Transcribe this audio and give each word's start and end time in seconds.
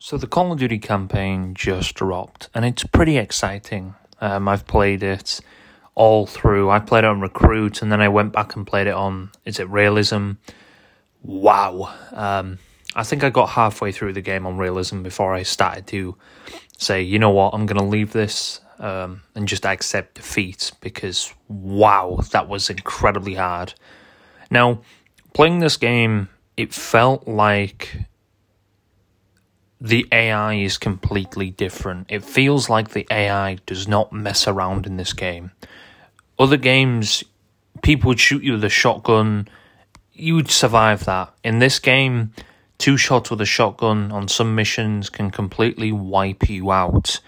So 0.00 0.16
the 0.16 0.28
Call 0.28 0.52
of 0.52 0.60
Duty 0.60 0.78
campaign 0.78 1.54
just 1.54 1.94
dropped, 1.94 2.48
and 2.54 2.64
it's 2.64 2.84
pretty 2.84 3.18
exciting. 3.18 3.96
Um, 4.20 4.46
I've 4.46 4.66
played 4.66 5.02
it 5.02 5.40
all 5.96 6.24
through. 6.24 6.70
I 6.70 6.78
played 6.78 7.02
it 7.02 7.08
on 7.08 7.20
Recruit, 7.20 7.82
and 7.82 7.90
then 7.90 8.00
I 8.00 8.08
went 8.08 8.32
back 8.32 8.54
and 8.54 8.64
played 8.64 8.86
it 8.86 8.94
on. 8.94 9.32
Is 9.44 9.58
it 9.58 9.68
Realism? 9.68 10.32
Wow. 11.22 11.92
Um, 12.12 12.58
I 12.94 13.02
think 13.02 13.24
I 13.24 13.30
got 13.30 13.50
halfway 13.50 13.90
through 13.90 14.12
the 14.12 14.20
game 14.20 14.46
on 14.46 14.56
Realism 14.56 15.02
before 15.02 15.34
I 15.34 15.42
started 15.42 15.88
to 15.88 16.16
say, 16.76 17.02
you 17.02 17.18
know 17.18 17.30
what, 17.30 17.52
I'm 17.52 17.66
going 17.66 17.80
to 17.80 17.84
leave 17.84 18.12
this 18.12 18.60
um, 18.78 19.22
and 19.34 19.48
just 19.48 19.66
accept 19.66 20.14
defeat 20.14 20.70
because 20.80 21.34
wow, 21.48 22.20
that 22.30 22.48
was 22.48 22.70
incredibly 22.70 23.34
hard. 23.34 23.74
Now, 24.48 24.82
playing 25.34 25.58
this 25.58 25.76
game, 25.76 26.28
it 26.56 26.72
felt 26.72 27.26
like 27.26 27.96
the 29.80 30.06
AI 30.10 30.54
is 30.54 30.78
completely 30.78 31.50
different. 31.50 32.06
It 32.08 32.24
feels 32.24 32.68
like 32.68 32.90
the 32.90 33.06
AI 33.10 33.58
does 33.66 33.86
not 33.86 34.12
mess 34.12 34.48
around 34.48 34.86
in 34.86 34.96
this 34.96 35.12
game. 35.12 35.52
Other 36.38 36.56
games, 36.56 37.24
people 37.82 38.08
would 38.08 38.20
shoot 38.20 38.42
you 38.42 38.52
with 38.52 38.64
a 38.64 38.68
shotgun, 38.68 39.48
you 40.12 40.34
would 40.34 40.50
survive 40.50 41.04
that. 41.04 41.32
In 41.44 41.60
this 41.60 41.78
game, 41.78 42.32
two 42.78 42.96
shots 42.96 43.30
with 43.30 43.40
a 43.40 43.46
shotgun 43.46 44.10
on 44.10 44.28
some 44.28 44.54
missions 44.54 45.10
can 45.10 45.30
completely 45.30 45.92
wipe 45.92 46.48
you 46.48 46.72
out. 46.72 47.20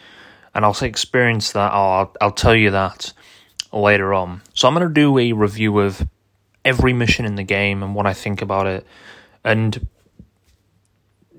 And 0.54 0.64
I'll 0.64 0.74
say 0.74 0.88
experience 0.88 1.52
that, 1.52 1.72
I'll, 1.72 2.12
I'll 2.20 2.32
tell 2.32 2.56
you 2.56 2.72
that 2.72 3.12
later 3.72 4.12
on. 4.12 4.42
So 4.54 4.66
I'm 4.66 4.74
going 4.74 4.88
to 4.88 4.92
do 4.92 5.16
a 5.18 5.32
review 5.32 5.78
of 5.78 6.06
every 6.64 6.92
mission 6.92 7.24
in 7.24 7.36
the 7.36 7.44
game 7.44 7.82
and 7.82 7.94
what 7.94 8.06
I 8.06 8.12
think 8.12 8.42
about 8.42 8.66
it. 8.66 8.86
And 9.44 9.86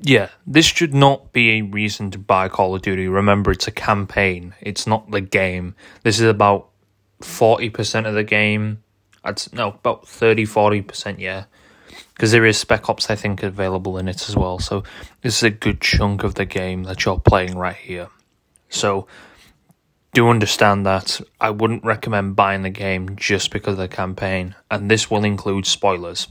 yeah, 0.01 0.29
this 0.47 0.65
should 0.65 0.93
not 0.93 1.31
be 1.31 1.51
a 1.51 1.61
reason 1.61 2.11
to 2.11 2.17
buy 2.17 2.49
Call 2.49 2.75
of 2.75 2.81
Duty. 2.81 3.07
Remember, 3.07 3.51
it's 3.51 3.67
a 3.67 3.71
campaign. 3.71 4.55
It's 4.59 4.87
not 4.87 5.11
the 5.11 5.21
game. 5.21 5.75
This 6.03 6.19
is 6.19 6.27
about 6.27 6.69
40% 7.21 8.07
of 8.07 8.15
the 8.15 8.23
game. 8.23 8.83
I'd, 9.23 9.41
no, 9.53 9.69
about 9.69 10.07
30 10.07 10.45
40%, 10.45 11.19
yeah. 11.19 11.45
Because 12.13 12.31
there 12.31 12.45
is 12.45 12.57
Spec 12.57 12.89
Ops, 12.89 13.09
I 13.09 13.15
think, 13.15 13.43
available 13.43 13.97
in 13.97 14.07
it 14.07 14.27
as 14.27 14.35
well. 14.35 14.57
So 14.59 14.83
this 15.21 15.37
is 15.37 15.43
a 15.43 15.49
good 15.51 15.81
chunk 15.81 16.23
of 16.23 16.35
the 16.35 16.45
game 16.45 16.83
that 16.83 17.05
you're 17.05 17.19
playing 17.19 17.57
right 17.57 17.75
here. 17.75 18.09
So 18.69 19.07
do 20.13 20.27
understand 20.29 20.85
that 20.85 21.21
I 21.39 21.51
wouldn't 21.51 21.83
recommend 21.83 22.35
buying 22.35 22.63
the 22.63 22.69
game 22.69 23.15
just 23.15 23.51
because 23.51 23.73
of 23.73 23.79
the 23.79 23.87
campaign, 23.87 24.55
and 24.69 24.89
this 24.89 25.11
will 25.11 25.23
include 25.23 25.65
spoilers. 25.65 26.27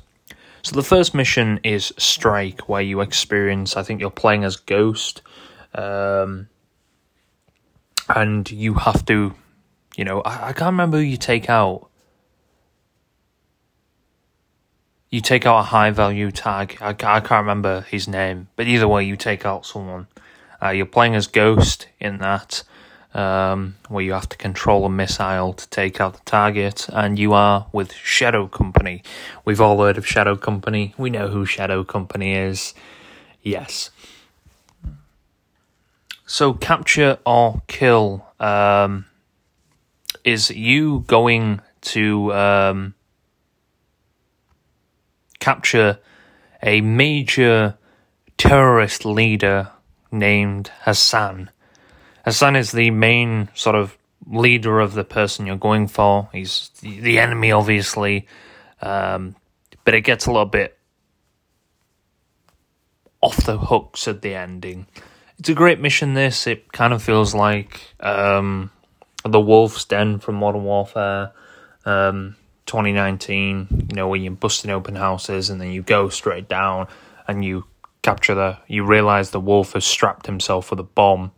So 0.63 0.77
the 0.77 0.83
first 0.83 1.15
mission 1.15 1.61
is 1.65 1.93
Strike, 1.97 2.69
where 2.69 2.83
you 2.83 3.01
experience. 3.01 3.77
I 3.77 3.83
think 3.83 4.01
you're 4.01 4.11
playing 4.11 4.45
as 4.45 4.57
Ghost, 4.57 5.23
um, 5.75 6.49
and 8.15 8.51
you 8.51 8.75
have 8.75 9.05
to, 9.07 9.35
you 9.97 10.05
know, 10.05 10.21
I, 10.21 10.49
I 10.49 10.53
can't 10.53 10.73
remember 10.73 10.99
who 10.99 11.05
you 11.05 11.17
take 11.17 11.49
out. 11.49 11.89
You 15.09 15.21
take 15.21 15.47
out 15.47 15.59
a 15.61 15.65
high 15.65 15.91
value 15.91 16.31
tag. 16.31 16.77
I, 16.81 16.91
I 16.91 16.95
can't 17.21 17.31
remember 17.31 17.81
his 17.83 18.07
name, 18.07 18.49
but 18.57 18.67
either 18.67 18.87
way, 18.87 19.05
you 19.05 19.17
take 19.17 19.45
out 19.45 19.67
someone. 19.67 20.07
Uh, 20.63 20.71
you're 20.71 20.87
playing 20.87 21.15
as 21.15 21.27
Ghost 21.27 21.89
in 21.99 22.19
that 22.19 22.63
um, 23.15 23.77
where 23.89 24.05
you 24.05 24.13
have 24.13 24.29
to 24.29 24.37
control 24.37 24.85
a 24.85 24.91
missile 24.91 25.53
to 25.53 25.69
take 25.69 26.01
out 26.01 26.15
the 26.15 26.21
target, 26.25 26.89
and 26.93 27.19
you 27.19 27.33
are 27.33 27.67
with 27.73 27.93
Shadow 27.93 28.47
Company. 28.47 29.03
We've 29.45 29.61
all 29.61 29.81
heard 29.83 29.99
of 29.99 30.07
Shadow 30.07 30.37
Company. 30.37 30.95
We 30.97 31.11
know 31.11 31.29
who 31.29 31.45
Shadow 31.45 31.83
Company 31.85 32.35
is. 32.35 32.75
Yes. 33.43 33.91
So, 36.27 36.53
capture 36.53 37.19
or 37.27 37.63
kill 37.67 38.25
um, 38.39 39.07
is 40.23 40.51
you 40.51 41.01
going 41.09 41.61
to 41.81 42.33
um, 42.33 42.95
capture 45.41 45.99
a 46.63 46.81
major 46.83 47.77
terrorist 48.37 49.05
leader 49.05 49.71
named 50.13 50.71
Hassan 50.83 51.51
Hassan 52.25 52.57
is 52.57 52.73
the 52.73 52.91
main 52.91 53.49
sort 53.55 53.77
of 53.77 53.97
leader 54.27 54.81
of 54.81 54.95
the 54.95 55.05
person 55.05 55.47
you're 55.47 55.57
going 55.57 55.89
for. 55.89 56.29
He's 56.33 56.71
the 56.81 57.19
enemy, 57.19 57.53
obviously, 57.53 58.27
um, 58.83 59.37
but 59.85 59.95
it 59.95 60.03
gets 60.03 60.27
a 60.27 60.31
little 60.31 60.47
bit 60.47 60.77
off 63.21 63.37
the 63.45 63.59
hooks 63.59 64.09
at 64.09 64.23
the 64.23 64.35
ending. 64.35 64.87
It's 65.39 65.49
a 65.49 65.55
great 65.55 65.81
mission. 65.81 66.15
This 66.15 66.47
it 66.47 66.73
kind 66.73 66.93
of 66.93 67.03
feels 67.03 67.35
like 67.35 67.95
um, 68.01 68.71
the 69.25 69.41
Wolf's 69.41 69.85
Den 69.85 70.19
from 70.19 70.37
Modern 70.37 70.65
Warfare. 70.65 71.33
Um, 71.85 72.37
2019, 72.67 73.89
you 73.91 73.97
know, 73.97 74.07
when 74.07 74.23
you're 74.23 74.33
busting 74.33 74.71
open 74.71 74.95
houses 74.95 75.51
and 75.51 75.61
then 75.61 75.73
you 75.73 75.83
go 75.83 76.09
straight 76.09 76.49
down 76.49 76.87
and 77.27 77.45
you 77.45 77.65
capture 78.03 78.35
the, 78.35 78.59
you 78.69 78.85
realize 78.85 79.31
the 79.31 79.41
wolf 79.41 79.73
has 79.73 79.85
strapped 79.85 80.27
himself 80.27 80.71
with 80.71 80.79
a 80.79 80.85
bomb 80.85 81.33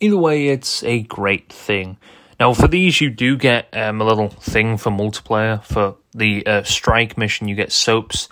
either 0.00 0.16
way, 0.16 0.48
it's 0.48 0.82
a 0.82 1.02
great 1.02 1.52
thing. 1.52 1.98
Now, 2.40 2.54
for 2.54 2.66
these, 2.66 3.00
you 3.00 3.10
do 3.10 3.36
get 3.36 3.68
um, 3.74 4.00
a 4.00 4.04
little 4.04 4.30
thing 4.30 4.78
for 4.78 4.90
multiplayer. 4.90 5.62
For 5.62 5.96
the 6.12 6.46
uh, 6.46 6.62
strike 6.62 7.18
mission, 7.18 7.48
you 7.48 7.54
get 7.54 7.70
soaps, 7.70 8.28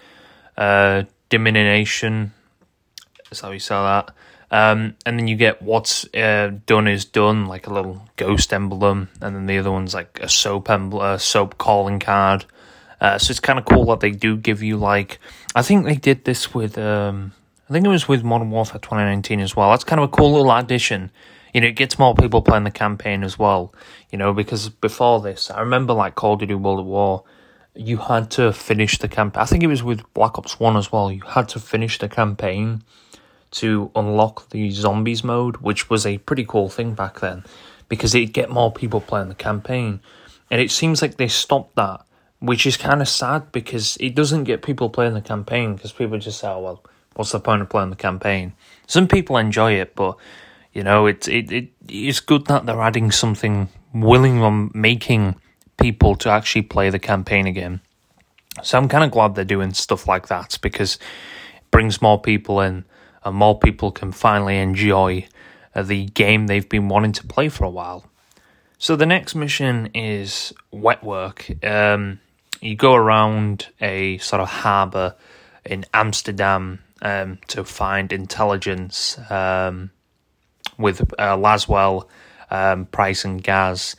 uh, 0.56 1.04
diminution. 1.28 2.32
That's 3.24 3.40
how 3.40 3.50
you 3.50 3.58
sell 3.58 3.84
that. 3.84 4.14
Um, 4.50 4.96
and 5.04 5.18
then 5.18 5.28
you 5.28 5.36
get 5.36 5.60
what's 5.60 6.06
uh, 6.14 6.52
done 6.64 6.88
is 6.88 7.04
done, 7.04 7.46
like 7.46 7.66
a 7.66 7.72
little 7.72 8.08
ghost 8.16 8.54
emblem, 8.54 9.10
and 9.20 9.36
then 9.36 9.44
the 9.44 9.58
other 9.58 9.70
one's 9.70 9.92
like 9.92 10.18
a 10.22 10.28
soap 10.28 10.70
emblem, 10.70 11.18
soap 11.18 11.58
calling 11.58 11.98
card. 11.98 12.46
Uh, 12.98 13.18
so 13.18 13.30
it's 13.30 13.40
kind 13.40 13.58
of 13.58 13.66
cool 13.66 13.84
that 13.84 14.00
they 14.00 14.10
do 14.10 14.38
give 14.38 14.62
you 14.62 14.78
like. 14.78 15.18
I 15.54 15.60
think 15.60 15.84
they 15.84 15.96
did 15.96 16.24
this 16.24 16.54
with. 16.54 16.78
Um, 16.78 17.32
I 17.68 17.74
think 17.74 17.84
it 17.84 17.90
was 17.90 18.08
with 18.08 18.24
Modern 18.24 18.50
Warfare 18.50 18.80
2019 18.80 19.40
as 19.40 19.54
well. 19.54 19.70
That's 19.70 19.84
kind 19.84 20.00
of 20.00 20.08
a 20.08 20.16
cool 20.16 20.32
little 20.32 20.50
addition 20.50 21.10
you 21.52 21.60
know, 21.60 21.66
it 21.66 21.76
gets 21.76 21.98
more 21.98 22.14
people 22.14 22.42
playing 22.42 22.64
the 22.64 22.70
campaign 22.70 23.22
as 23.22 23.38
well. 23.38 23.72
You 24.10 24.18
know, 24.18 24.32
because 24.32 24.68
before 24.68 25.20
this, 25.20 25.50
I 25.50 25.60
remember 25.60 25.92
like 25.92 26.14
Call 26.14 26.34
of 26.34 26.40
Duty 26.40 26.54
World 26.54 26.80
at 26.80 26.86
War, 26.86 27.24
you 27.74 27.96
had 27.98 28.30
to 28.32 28.52
finish 28.52 28.98
the 28.98 29.08
campaign. 29.08 29.42
I 29.42 29.46
think 29.46 29.62
it 29.62 29.68
was 29.68 29.82
with 29.82 30.02
Black 30.14 30.38
Ops 30.38 30.58
One 30.58 30.76
as 30.76 30.90
well. 30.90 31.12
You 31.12 31.22
had 31.22 31.48
to 31.50 31.60
finish 31.60 31.98
the 31.98 32.08
campaign 32.08 32.82
to 33.50 33.90
unlock 33.94 34.50
the 34.50 34.70
zombies 34.70 35.24
mode, 35.24 35.58
which 35.58 35.88
was 35.88 36.04
a 36.04 36.18
pretty 36.18 36.44
cool 36.44 36.68
thing 36.68 36.94
back 36.94 37.20
then, 37.20 37.44
because 37.88 38.14
it'd 38.14 38.32
get 38.32 38.50
more 38.50 38.72
people 38.72 39.00
playing 39.00 39.28
the 39.28 39.34
campaign. 39.34 40.00
And 40.50 40.60
it 40.60 40.70
seems 40.70 41.02
like 41.02 41.16
they 41.16 41.28
stopped 41.28 41.76
that, 41.76 42.02
which 42.40 42.66
is 42.66 42.76
kind 42.76 43.00
of 43.00 43.08
sad 43.08 43.52
because 43.52 43.96
it 43.98 44.14
doesn't 44.14 44.44
get 44.44 44.62
people 44.62 44.90
playing 44.90 45.14
the 45.14 45.20
campaign 45.20 45.74
because 45.74 45.92
people 45.92 46.18
just 46.18 46.40
say, 46.40 46.48
oh, 46.48 46.60
well, 46.60 46.84
what's 47.14 47.32
the 47.32 47.40
point 47.40 47.62
of 47.62 47.68
playing 47.68 47.90
the 47.90 47.96
campaign? 47.96 48.52
Some 48.86 49.08
people 49.08 49.36
enjoy 49.36 49.72
it, 49.74 49.94
but 49.94 50.16
you 50.78 50.84
know, 50.84 51.06
it's 51.06 51.26
it, 51.26 51.50
it 51.50 51.70
it's 51.88 52.20
good 52.20 52.46
that 52.46 52.64
they're 52.64 52.80
adding 52.80 53.10
something 53.10 53.68
willing 53.92 54.40
on 54.42 54.70
making 54.74 55.34
people 55.76 56.14
to 56.14 56.30
actually 56.30 56.62
play 56.62 56.88
the 56.88 57.00
campaign 57.00 57.48
again. 57.48 57.80
So 58.62 58.78
I'm 58.78 58.88
kind 58.88 59.02
of 59.02 59.10
glad 59.10 59.34
they're 59.34 59.44
doing 59.44 59.74
stuff 59.74 60.06
like 60.06 60.28
that 60.28 60.56
because 60.62 60.94
it 61.56 61.68
brings 61.72 62.00
more 62.00 62.20
people 62.20 62.60
in 62.60 62.84
and 63.24 63.34
more 63.34 63.58
people 63.58 63.90
can 63.90 64.12
finally 64.12 64.58
enjoy 64.58 65.26
uh, 65.74 65.82
the 65.82 66.04
game 66.06 66.46
they've 66.46 66.68
been 66.68 66.86
wanting 66.86 67.10
to 67.14 67.26
play 67.26 67.48
for 67.48 67.64
a 67.64 67.70
while. 67.70 68.04
So 68.78 68.94
the 68.94 69.04
next 69.04 69.34
mission 69.34 69.86
is 69.94 70.52
wet 70.70 71.02
work. 71.02 71.50
Um, 71.64 72.20
you 72.60 72.76
go 72.76 72.94
around 72.94 73.66
a 73.80 74.18
sort 74.18 74.42
of 74.42 74.48
harbour 74.48 75.16
in 75.64 75.86
Amsterdam 75.92 76.84
um, 77.02 77.38
to 77.48 77.64
find 77.64 78.12
intelligence. 78.12 79.18
Um, 79.28 79.90
with 80.78 81.00
uh, 81.18 81.36
Laswell, 81.36 82.08
um, 82.50 82.86
Price, 82.86 83.24
and 83.24 83.42
Gaz. 83.42 83.96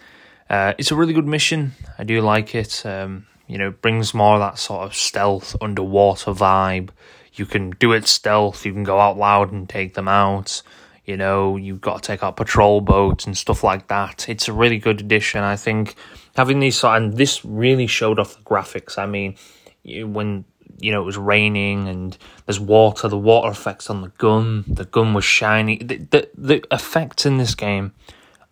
Uh, 0.50 0.74
it's 0.78 0.92
a 0.92 0.96
really 0.96 1.14
good 1.14 1.28
mission. 1.28 1.74
I 1.98 2.04
do 2.04 2.22
like 2.22 2.56
it. 2.56 2.86
Um, 2.86 3.28
you 3.48 3.58
know, 3.58 3.72
brings 3.72 4.14
more 4.14 4.36
of 4.36 4.40
that 4.40 4.60
sort 4.60 4.84
of 4.84 4.96
stealth 4.96 5.56
underwater 5.62 6.31
vibe. 6.31 6.90
You 7.34 7.46
can 7.46 7.72
do 7.72 7.94
it 7.94 8.08
stealth. 8.08 8.66
You 8.66 8.74
can 8.74 8.84
go 8.84 9.00
out 9.00 9.18
loud 9.18 9.52
and 9.52 9.68
take 9.68 9.94
them 9.94 10.08
out. 10.08 10.62
You 11.06 11.18
know, 11.18 11.58
you've 11.58 11.81
got 11.81 12.04
to 12.04 12.08
take 12.08 12.24
out 12.24 12.36
patrol 12.36 12.81
boats 12.81 13.26
and 13.26 13.36
stuff 13.36 13.64
like 13.64 13.88
that. 13.88 14.30
It's 14.30 14.48
a 14.48 14.54
really 14.54 14.78
good 14.78 15.02
addition. 15.02 15.42
I 15.42 15.56
think 15.56 15.96
having 16.36 16.60
these 16.60 16.84
and 16.84 17.18
this 17.18 17.44
really 17.44 17.88
showed 17.88 18.20
off 18.20 18.38
the 18.38 18.44
graphics. 18.44 18.98
I 18.98 19.08
mean, 19.08 19.36
when 19.84 20.46
you 20.81 20.92
know 20.92 21.02
it 21.02 21.06
was 21.06 21.18
raining 21.18 21.88
and 21.88 22.18
there's 22.46 22.60
water 22.60 23.08
the 23.08 23.18
water 23.18 23.50
effects 23.50 23.90
on 23.90 24.02
the 24.02 24.10
gun 24.18 24.64
the 24.68 24.86
gun 24.86 25.14
was 25.14 25.26
shiny. 25.26 25.78
The, 25.78 25.98
the, 25.98 26.30
the 26.36 26.64
effects 26.72 27.26
in 27.26 27.38
this 27.38 27.56
game 27.56 27.94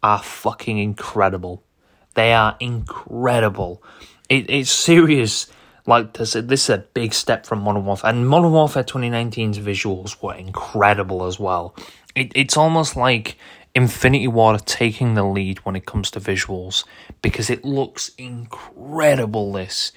are 0.03 0.21
fucking 0.21 0.77
incredible. 0.77 1.63
They 2.13 2.33
are 2.33 2.56
incredible. 2.59 3.83
It, 4.29 4.50
it's 4.50 4.71
serious. 4.71 5.47
Like 5.85 6.13
this, 6.13 6.33
this 6.33 6.63
is 6.63 6.69
a 6.69 6.79
big 6.79 7.13
step 7.13 7.45
from 7.45 7.62
Modern 7.62 7.85
Warfare, 7.85 8.09
and 8.12 8.27
Modern 8.27 8.51
Warfare 8.51 8.83
2019's 8.83 9.59
visuals 9.59 10.21
were 10.21 10.35
incredible 10.35 11.25
as 11.25 11.39
well. 11.39 11.75
It, 12.13 12.33
it's 12.35 12.57
almost 12.57 12.97
like 12.97 13.38
Infinity 13.74 14.27
Ward 14.27 14.65
taking 14.65 15.13
the 15.13 15.24
lead 15.24 15.59
when 15.59 15.75
it 15.75 15.85
comes 15.85 16.12
to 16.12 16.19
visuals 16.19 16.83
because 17.21 17.50
it 17.50 17.63
looks 17.63 18.12
incredible. 18.18 19.53
This, 19.53 19.94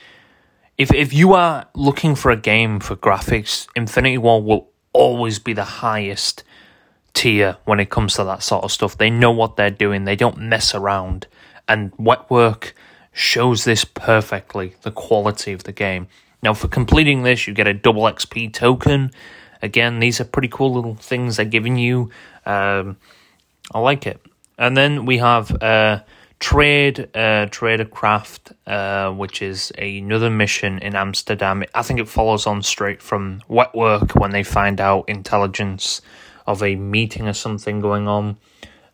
if 0.81 0.95
if 0.95 1.13
you 1.13 1.35
are 1.35 1.67
looking 1.75 2.15
for 2.15 2.31
a 2.31 2.37
game 2.37 2.81
for 2.81 2.97
graphics, 2.97 3.69
Infinity 3.77 4.17
Ward 4.17 4.45
will 4.45 4.71
always 4.95 5.39
be 5.39 5.53
the 5.53 5.65
highest 5.85 6.43
tier 7.13 7.59
when 7.67 7.79
it 7.79 7.91
comes 7.91 8.15
to 8.15 8.25
that 8.25 8.43
sort 8.43 8.65
of 8.65 8.73
stuff. 8.73 8.97
They 8.97 9.11
know 9.11 9.31
what 9.31 9.57
they're 9.57 9.71
doing. 9.71 10.07
They 10.07 10.17
don't 10.17 10.39
mess 10.39 10.75
around, 10.75 11.27
and 11.69 11.95
Wetwork 11.99 12.73
shows 13.13 13.65
this 13.65 13.85
perfectly. 13.85 14.75
The 14.81 14.91
quality 14.91 15.53
of 15.53 15.65
the 15.65 15.73
game. 15.73 16.09
Now, 16.43 16.55
for 16.55 16.67
completing 16.69 17.25
this, 17.25 17.47
you 17.47 17.53
get 17.53 17.67
a 17.67 17.75
double 17.75 18.05
XP 18.05 18.51
token. 18.55 19.11
Again, 19.61 19.99
these 19.99 20.19
are 20.19 20.25
pretty 20.25 20.49
cool 20.49 20.73
little 20.73 20.95
things 20.95 21.37
they're 21.37 21.45
giving 21.45 21.77
you. 21.77 22.09
Um, 22.47 22.97
I 23.75 23.81
like 23.81 24.07
it. 24.07 24.19
And 24.57 24.75
then 24.75 25.05
we 25.05 25.19
have 25.19 25.63
uh, 25.63 26.01
Trade 26.41 27.11
uh, 27.15 27.47
Tradercraft, 27.47 28.55
uh, 28.67 29.13
which 29.13 29.43
is 29.43 29.73
another 29.77 30.31
mission 30.31 30.79
in 30.79 30.97
Amsterdam. 30.97 31.65
I 31.75 31.83
think 31.83 32.01
it 32.01 32.09
follows 32.09 32.47
on 32.47 32.63
straight 32.63 33.03
from 33.03 33.43
Wet 33.47 33.75
Work 33.75 34.15
when 34.15 34.31
they 34.31 34.43
find 34.43 34.81
out 34.81 35.09
intelligence 35.09 36.01
of 36.47 36.63
a 36.63 36.77
meeting 36.77 37.29
or 37.29 37.35
something 37.35 37.81
going 37.81 38.09
on. 38.09 38.39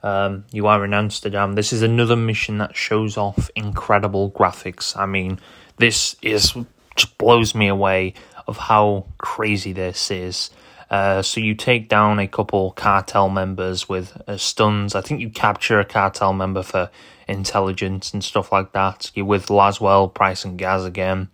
Um, 0.02 0.44
you 0.50 0.66
are 0.66 0.84
in 0.84 0.92
Amsterdam. 0.92 1.54
This 1.54 1.72
is 1.72 1.82
another 1.82 2.16
mission 2.16 2.58
that 2.58 2.76
shows 2.76 3.16
off 3.16 3.48
incredible 3.54 4.32
graphics. 4.32 4.96
I 4.96 5.06
mean, 5.06 5.38
this 5.78 6.16
is 6.22 6.52
just 6.96 7.16
blows 7.16 7.54
me 7.54 7.68
away 7.68 8.14
of 8.48 8.56
how 8.56 9.06
crazy 9.18 9.72
this 9.72 10.10
is. 10.10 10.50
Uh, 10.90 11.20
so 11.20 11.40
you 11.40 11.54
take 11.54 11.88
down 11.88 12.18
a 12.18 12.28
couple 12.28 12.70
cartel 12.72 13.28
members 13.28 13.88
with 13.88 14.20
uh, 14.28 14.36
stuns. 14.36 14.94
I 14.94 15.00
think 15.00 15.20
you 15.20 15.30
capture 15.30 15.80
a 15.80 15.84
cartel 15.84 16.32
member 16.32 16.62
for 16.62 16.90
intelligence 17.26 18.12
and 18.12 18.22
stuff 18.22 18.52
like 18.52 18.72
that. 18.72 19.10
You're 19.14 19.26
with 19.26 19.46
Laswell, 19.46 20.12
Price, 20.12 20.44
and 20.44 20.58
Gaz 20.58 20.84
again. 20.84 21.28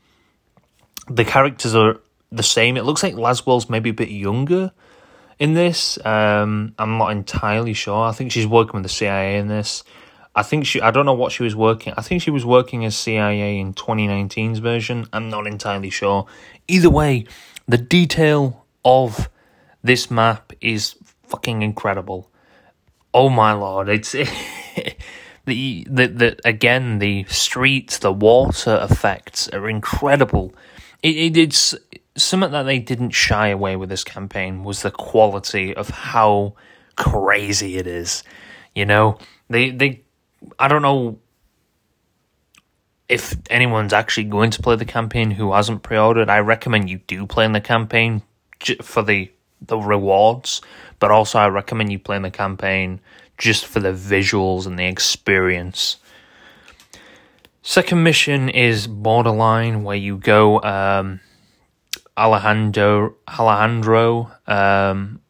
The 1.08 1.24
characters 1.24 1.74
are 1.74 2.00
the 2.30 2.42
same. 2.42 2.76
It 2.76 2.84
looks 2.84 3.02
like 3.02 3.14
Laswell's 3.14 3.68
maybe 3.68 3.90
a 3.90 3.94
bit 3.94 4.08
younger 4.08 4.72
in 5.38 5.54
this. 5.54 5.98
Um, 6.04 6.74
I'm 6.78 6.96
not 6.96 7.12
entirely 7.12 7.74
sure. 7.74 8.04
I 8.04 8.12
think 8.12 8.32
she's 8.32 8.46
working 8.46 8.74
with 8.74 8.84
the 8.84 8.88
CIA 8.88 9.38
in 9.38 9.48
this. 9.48 9.84
I 10.34 10.42
think 10.42 10.64
she. 10.64 10.80
I 10.80 10.90
don't 10.90 11.04
know 11.04 11.12
what 11.12 11.30
she 11.30 11.42
was 11.42 11.54
working. 11.54 11.92
I 11.96 12.00
think 12.00 12.22
she 12.22 12.30
was 12.30 12.46
working 12.46 12.86
as 12.86 12.96
CIA 12.96 13.58
in 13.58 13.74
2019's 13.74 14.60
version. 14.60 15.06
I'm 15.12 15.28
not 15.28 15.46
entirely 15.46 15.90
sure. 15.90 16.26
Either 16.68 16.88
way, 16.88 17.26
the 17.68 17.76
detail 17.76 18.64
of 18.82 19.28
this 19.82 20.10
map 20.10 20.52
is 20.60 20.96
fucking 21.24 21.62
incredible. 21.62 22.30
Oh 23.14 23.28
my 23.28 23.52
lord! 23.52 23.88
It's 23.88 24.12
the, 25.44 25.86
the 25.90 26.06
the 26.06 26.38
again 26.44 26.98
the 26.98 27.24
streets, 27.24 27.98
the 27.98 28.12
water 28.12 28.78
effects 28.82 29.48
are 29.48 29.68
incredible. 29.68 30.54
It, 31.02 31.16
it, 31.16 31.36
it's 31.36 31.74
something 32.16 32.52
that 32.52 32.64
they 32.64 32.78
didn't 32.78 33.10
shy 33.10 33.48
away 33.48 33.76
with 33.76 33.88
this 33.88 34.04
campaign 34.04 34.64
was 34.64 34.82
the 34.82 34.90
quality 34.90 35.74
of 35.74 35.88
how 35.88 36.54
crazy 36.96 37.76
it 37.76 37.86
is. 37.86 38.22
You 38.74 38.86
know, 38.86 39.18
they 39.48 39.70
they 39.70 40.02
I 40.58 40.68
don't 40.68 40.82
know 40.82 41.18
if 43.08 43.36
anyone's 43.50 43.92
actually 43.92 44.24
going 44.24 44.50
to 44.50 44.62
play 44.62 44.76
the 44.76 44.86
campaign 44.86 45.32
who 45.32 45.52
hasn't 45.52 45.82
pre-ordered. 45.82 46.30
I 46.30 46.38
recommend 46.38 46.88
you 46.88 46.98
do 47.06 47.26
play 47.26 47.44
in 47.44 47.52
the 47.52 47.60
campaign 47.60 48.22
for 48.80 49.02
the 49.02 49.30
the 49.66 49.78
rewards, 49.78 50.60
but 50.98 51.10
also 51.10 51.38
I 51.38 51.48
recommend 51.48 51.92
you 51.92 51.98
playing 51.98 52.22
the 52.22 52.30
campaign 52.30 53.00
just 53.38 53.66
for 53.66 53.80
the 53.80 53.92
visuals 53.92 54.66
and 54.66 54.78
the 54.78 54.86
experience. 54.86 55.96
Second 57.62 58.02
mission 58.02 58.48
is 58.48 58.86
Borderline, 58.86 59.84
where 59.84 59.96
you 59.96 60.16
go 60.16 60.60
um, 60.62 61.20
Alejandro 62.16 63.14
Alejandro 63.28 64.30
um, 64.46 65.20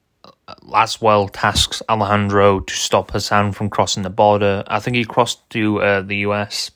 Laswell 0.62 1.30
tasks 1.32 1.82
Alejandro 1.88 2.60
to 2.60 2.74
stop 2.74 3.10
Hassan 3.10 3.52
from 3.52 3.70
crossing 3.70 4.02
the 4.02 4.10
border. 4.10 4.64
I 4.66 4.80
think 4.80 4.96
he 4.96 5.04
crossed 5.04 5.48
to 5.50 5.80
uh, 5.80 6.00
the 6.02 6.16
US. 6.28 6.70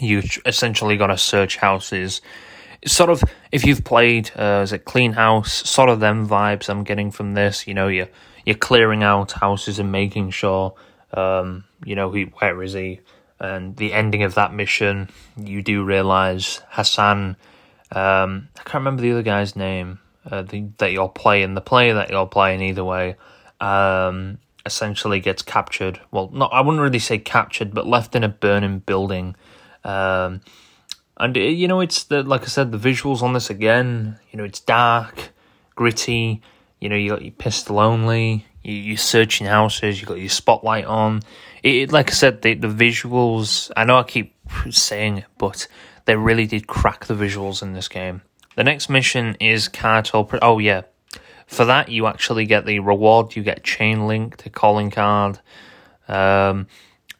You 0.00 0.22
essentially 0.46 0.96
got 0.96 1.08
to 1.08 1.18
search 1.18 1.56
houses. 1.56 2.20
Sort 2.86 3.10
of 3.10 3.22
if 3.50 3.64
you've 3.64 3.84
played, 3.84 4.30
uh, 4.36 4.60
is 4.62 4.72
it 4.72 4.84
Clean 4.84 5.12
House? 5.12 5.68
Sort 5.68 5.88
of 5.88 6.00
them 6.00 6.28
vibes 6.28 6.68
I'm 6.68 6.84
getting 6.84 7.10
from 7.10 7.34
this. 7.34 7.66
You 7.66 7.74
know, 7.74 7.88
you 7.88 8.08
you're 8.44 8.56
clearing 8.56 9.02
out 9.02 9.32
houses 9.32 9.78
and 9.78 9.92
making 9.92 10.30
sure, 10.30 10.74
um, 11.14 11.64
you 11.84 11.94
know, 11.94 12.10
he, 12.10 12.24
where 12.24 12.62
is 12.62 12.72
he? 12.72 13.00
And 13.38 13.76
the 13.76 13.92
ending 13.92 14.22
of 14.22 14.34
that 14.34 14.52
mission, 14.52 15.08
you 15.36 15.62
do 15.62 15.84
realize 15.84 16.60
Hassan. 16.70 17.36
Um, 17.90 18.48
I 18.58 18.62
can't 18.62 18.74
remember 18.74 19.02
the 19.02 19.12
other 19.12 19.22
guy's 19.22 19.56
name 19.56 19.98
uh, 20.30 20.42
the, 20.42 20.68
that 20.78 20.92
you're 20.92 21.08
playing. 21.08 21.54
The 21.54 21.60
player 21.60 21.94
that 21.94 22.10
you're 22.10 22.26
playing, 22.26 22.62
either 22.62 22.84
way, 22.84 23.16
um, 23.60 24.38
essentially 24.64 25.20
gets 25.20 25.42
captured. 25.42 26.00
Well, 26.10 26.30
not 26.32 26.52
I 26.52 26.60
wouldn't 26.60 26.82
really 26.82 26.98
say 26.98 27.18
captured, 27.18 27.74
but 27.74 27.86
left 27.86 28.14
in 28.14 28.24
a 28.24 28.28
burning 28.28 28.80
building. 28.80 29.34
Um, 29.84 30.40
and 31.18 31.36
uh, 31.36 31.40
you 31.40 31.68
know, 31.68 31.80
it's 31.80 32.04
the 32.04 32.22
like 32.22 32.42
I 32.42 32.46
said, 32.46 32.72
the 32.72 32.78
visuals 32.78 33.22
on 33.22 33.32
this 33.32 33.50
again. 33.50 34.18
You 34.30 34.38
know, 34.38 34.44
it's 34.44 34.60
dark, 34.60 35.32
gritty. 35.74 36.42
You 36.80 36.88
know, 36.88 36.96
you 36.96 37.10
got 37.10 37.22
your 37.22 37.32
pistol 37.32 37.78
only. 37.78 38.46
You, 38.62 38.74
you're 38.74 38.96
searching 38.96 39.46
houses. 39.46 40.00
You 40.00 40.06
got 40.06 40.18
your 40.18 40.28
spotlight 40.28 40.84
on. 40.84 41.22
It, 41.62 41.92
like 41.92 42.10
I 42.10 42.14
said, 42.14 42.42
the 42.42 42.54
the 42.54 42.68
visuals. 42.68 43.70
I 43.76 43.84
know 43.84 43.98
I 43.98 44.02
keep 44.02 44.34
saying 44.70 45.18
it, 45.18 45.26
but 45.38 45.68
they 46.04 46.16
really 46.16 46.46
did 46.46 46.66
crack 46.66 47.06
the 47.06 47.14
visuals 47.14 47.62
in 47.62 47.72
this 47.72 47.88
game. 47.88 48.22
The 48.56 48.64
next 48.64 48.88
mission 48.88 49.36
is 49.40 49.68
cartel. 49.68 50.28
Oh 50.42 50.58
yeah, 50.58 50.82
for 51.46 51.64
that 51.66 51.88
you 51.88 52.06
actually 52.06 52.46
get 52.46 52.66
the 52.66 52.80
reward. 52.80 53.36
You 53.36 53.42
get 53.42 53.64
chain 53.64 54.06
link 54.06 54.38
to 54.38 54.50
calling 54.50 54.90
card. 54.90 55.40
Um, 56.08 56.66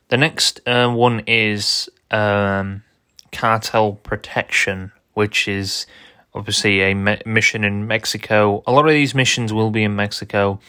the 0.09 0.17
next 0.17 0.61
uh, 0.67 0.91
one 0.91 1.21
is 1.27 1.89
um, 2.11 2.83
cartel 3.32 3.94
protection, 3.94 4.93
which 5.14 5.49
is 5.49 5.87
obviously 6.34 6.81
a 6.82 6.94
me- 6.94 7.23
mission 7.26 7.64
in 7.64 7.87
Mexico. 7.87 8.62
A 8.67 8.73
lot 8.73 8.87
of 8.87 8.93
these 8.93 9.14
missions 9.14 9.52
will 9.52 9.70
be 9.70 9.82
in 9.82 9.96
Mexico. 9.96 10.61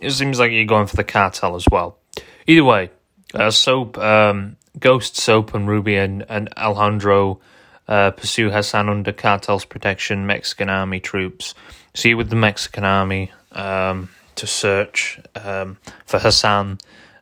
It 0.00 0.10
seems 0.10 0.38
like 0.38 0.52
you're 0.52 0.64
going 0.64 0.86
for 0.86 0.96
the 0.96 1.04
cartel 1.04 1.56
as 1.56 1.66
well. 1.70 1.98
Either 2.46 2.64
way, 2.64 2.90
uh, 3.34 3.50
Soap, 3.50 3.98
um, 3.98 4.56
Ghost, 4.78 5.16
Soap, 5.16 5.54
and 5.54 5.68
Rudy 5.68 5.96
and, 5.96 6.24
and 6.28 6.48
Alejandro 6.56 7.40
uh, 7.88 8.10
pursue 8.12 8.50
Hassan 8.50 8.88
under 8.88 9.12
cartel's 9.12 9.64
protection, 9.64 10.26
Mexican 10.26 10.68
army 10.68 11.00
troops. 11.00 11.54
See 11.94 12.14
with 12.14 12.30
the 12.30 12.36
Mexican 12.36 12.84
army 12.84 13.32
um, 13.52 14.10
to 14.36 14.46
search 14.46 15.20
um, 15.34 15.78
for 16.06 16.18
Hassan. 16.18 16.78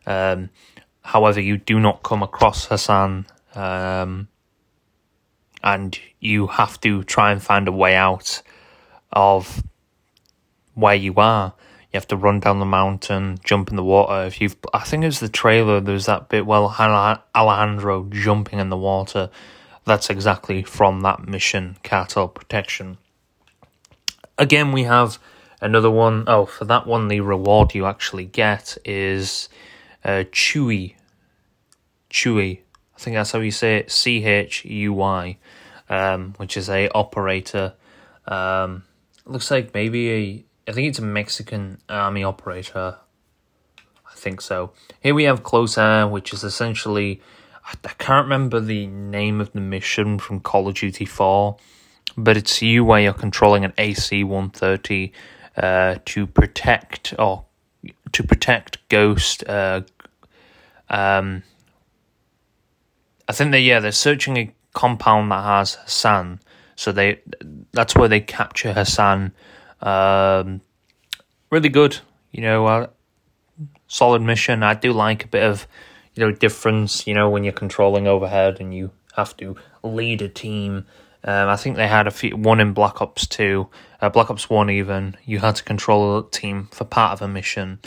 Um, 0.06 0.50
however, 1.02 1.40
you 1.40 1.56
do 1.56 1.80
not 1.80 2.02
come 2.02 2.22
across 2.22 2.66
Hassan. 2.66 3.26
Um, 3.56 4.28
and 5.62 5.98
you 6.20 6.46
have 6.46 6.80
to 6.82 7.02
try 7.02 7.32
and 7.32 7.42
find 7.42 7.66
a 7.66 7.72
way 7.72 7.96
out 7.96 8.42
of 9.12 9.64
where 10.74 10.94
you 10.94 11.14
are. 11.16 11.54
You 11.92 11.98
have 11.98 12.08
to 12.08 12.16
run 12.16 12.40
down 12.40 12.58
the 12.60 12.66
mountain, 12.66 13.38
jump 13.42 13.70
in 13.70 13.76
the 13.76 13.82
water. 13.82 14.26
If 14.26 14.40
you've, 14.40 14.56
I 14.74 14.80
think 14.80 15.02
it 15.02 15.06
was 15.06 15.20
the 15.20 15.28
trailer. 15.28 15.80
There's 15.80 16.06
that 16.06 16.28
bit 16.28 16.46
well, 16.46 16.74
Alejandro 17.34 18.08
jumping 18.10 18.58
in 18.58 18.68
the 18.68 18.76
water. 18.76 19.30
That's 19.84 20.10
exactly 20.10 20.62
from 20.62 21.00
that 21.02 21.26
mission, 21.26 21.78
Cartel 21.82 22.28
Protection. 22.28 22.98
Again, 24.36 24.72
we 24.72 24.82
have 24.82 25.18
another 25.60 25.90
one. 25.90 26.24
Oh, 26.26 26.44
for 26.44 26.64
that 26.66 26.86
one, 26.86 27.08
the 27.08 27.20
reward 27.20 27.74
you 27.74 27.86
actually 27.86 28.26
get 28.26 28.76
is 28.84 29.48
uh, 30.04 30.24
Chewy. 30.32 30.96
Chewy. 32.10 32.60
I 32.96 32.98
think 32.98 33.14
that's 33.14 33.32
how 33.32 33.40
you 33.40 33.50
say 33.50 33.76
it. 33.76 33.90
C 33.90 34.24
H 34.24 34.64
U 34.64 34.92
Y 34.94 35.38
um, 35.88 36.34
which 36.36 36.56
is 36.56 36.68
a 36.68 36.88
operator. 36.90 37.74
Um, 38.26 38.84
looks 39.24 39.50
like 39.50 39.74
maybe 39.74 40.10
a 40.12 40.44
I 40.68 40.72
think 40.72 40.88
it's 40.88 40.98
a 40.98 41.02
Mexican 41.02 41.78
army 41.88 42.24
operator. 42.24 42.96
I 43.78 44.14
think 44.14 44.40
so. 44.40 44.72
Here 45.00 45.14
we 45.14 45.24
have 45.24 45.42
Close 45.42 45.78
Air, 45.78 46.08
which 46.08 46.32
is 46.32 46.42
essentially 46.42 47.20
I 47.64 47.92
can't 47.98 48.24
remember 48.24 48.60
the 48.60 48.86
name 48.86 49.40
of 49.40 49.52
the 49.52 49.60
mission 49.60 50.18
from 50.18 50.40
Call 50.40 50.68
of 50.68 50.74
Duty 50.74 51.04
Four, 51.04 51.56
but 52.16 52.36
it's 52.36 52.62
you 52.62 52.84
where 52.84 53.00
you're 53.00 53.12
controlling 53.12 53.64
an 53.64 53.72
AC 53.78 54.24
one 54.24 54.50
thirty 54.50 55.12
uh, 55.56 55.96
to 56.06 56.26
protect 56.26 57.14
or 57.18 57.44
to 58.12 58.22
protect 58.22 58.88
Ghost. 58.88 59.44
Uh, 59.46 59.82
um, 60.88 61.42
I 63.28 63.32
think 63.32 63.50
they 63.50 63.60
yeah 63.60 63.80
they're 63.80 63.92
searching 63.92 64.36
a 64.36 64.52
compound 64.72 65.30
that 65.32 65.42
has 65.42 65.74
Hassan. 65.74 66.40
So 66.76 66.92
they 66.92 67.20
that's 67.72 67.94
where 67.94 68.08
they 68.08 68.20
capture 68.20 68.72
Hassan. 68.72 69.32
Um, 69.80 70.60
really 71.50 71.68
good, 71.68 71.98
you 72.30 72.42
know, 72.42 72.66
uh, 72.66 72.86
solid 73.88 74.22
mission. 74.22 74.62
I 74.62 74.74
do 74.74 74.92
like 74.92 75.24
a 75.24 75.28
bit 75.28 75.42
of 75.42 75.66
you 76.14 76.24
know 76.24 76.32
difference. 76.32 77.06
You 77.06 77.14
know, 77.14 77.30
when 77.30 77.44
you're 77.44 77.52
controlling 77.52 78.06
overhead 78.06 78.60
and 78.60 78.74
you 78.74 78.90
have 79.14 79.36
to 79.38 79.56
lead 79.82 80.22
a 80.22 80.28
team. 80.28 80.86
Um, 81.24 81.48
I 81.48 81.56
think 81.56 81.76
they 81.76 81.88
had 81.88 82.06
a 82.06 82.12
few 82.12 82.36
one 82.36 82.60
in 82.60 82.72
Black 82.72 83.00
Ops 83.00 83.26
Two, 83.26 83.68
uh, 84.00 84.10
Black 84.10 84.30
Ops 84.30 84.48
One. 84.48 84.70
Even 84.70 85.16
you 85.24 85.40
had 85.40 85.56
to 85.56 85.64
control 85.64 86.18
a 86.18 86.30
team 86.30 86.68
for 86.70 86.84
part 86.84 87.12
of 87.12 87.22
a 87.22 87.28
mission. 87.28 87.80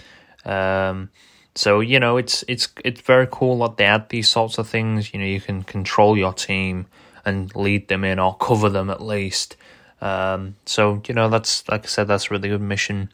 Um, 0.44 1.12
so 1.60 1.82
you 1.82 2.00
know, 2.00 2.16
it's 2.16 2.46
it's 2.48 2.70
it's 2.86 3.02
very 3.02 3.28
cool 3.30 3.60
that 3.60 3.76
they 3.76 3.84
add 3.84 4.08
these 4.08 4.30
sorts 4.30 4.58
of 4.58 4.70
things. 4.70 5.14
You 5.14 5.20
know, 5.20 5.26
you 5.26 5.42
can 5.42 5.64
control 5.64 6.18
your 6.18 6.32
team 6.32 6.86
and 7.26 7.54
lead 7.54 7.90
them 7.90 8.06
in 8.06 8.18
or 8.18 8.38
cover 8.38 8.70
them 8.70 8.90
at 8.90 9.02
least. 9.02 9.58
Um, 10.00 10.56
so 10.66 11.02
you 11.06 11.14
know, 11.14 11.28
that's 11.28 11.68
like 11.68 11.84
I 11.84 11.88
said, 11.90 12.08
that's 12.08 12.28
a 12.28 12.30
really 12.30 12.48
good 12.48 12.62
mission. 12.62 13.12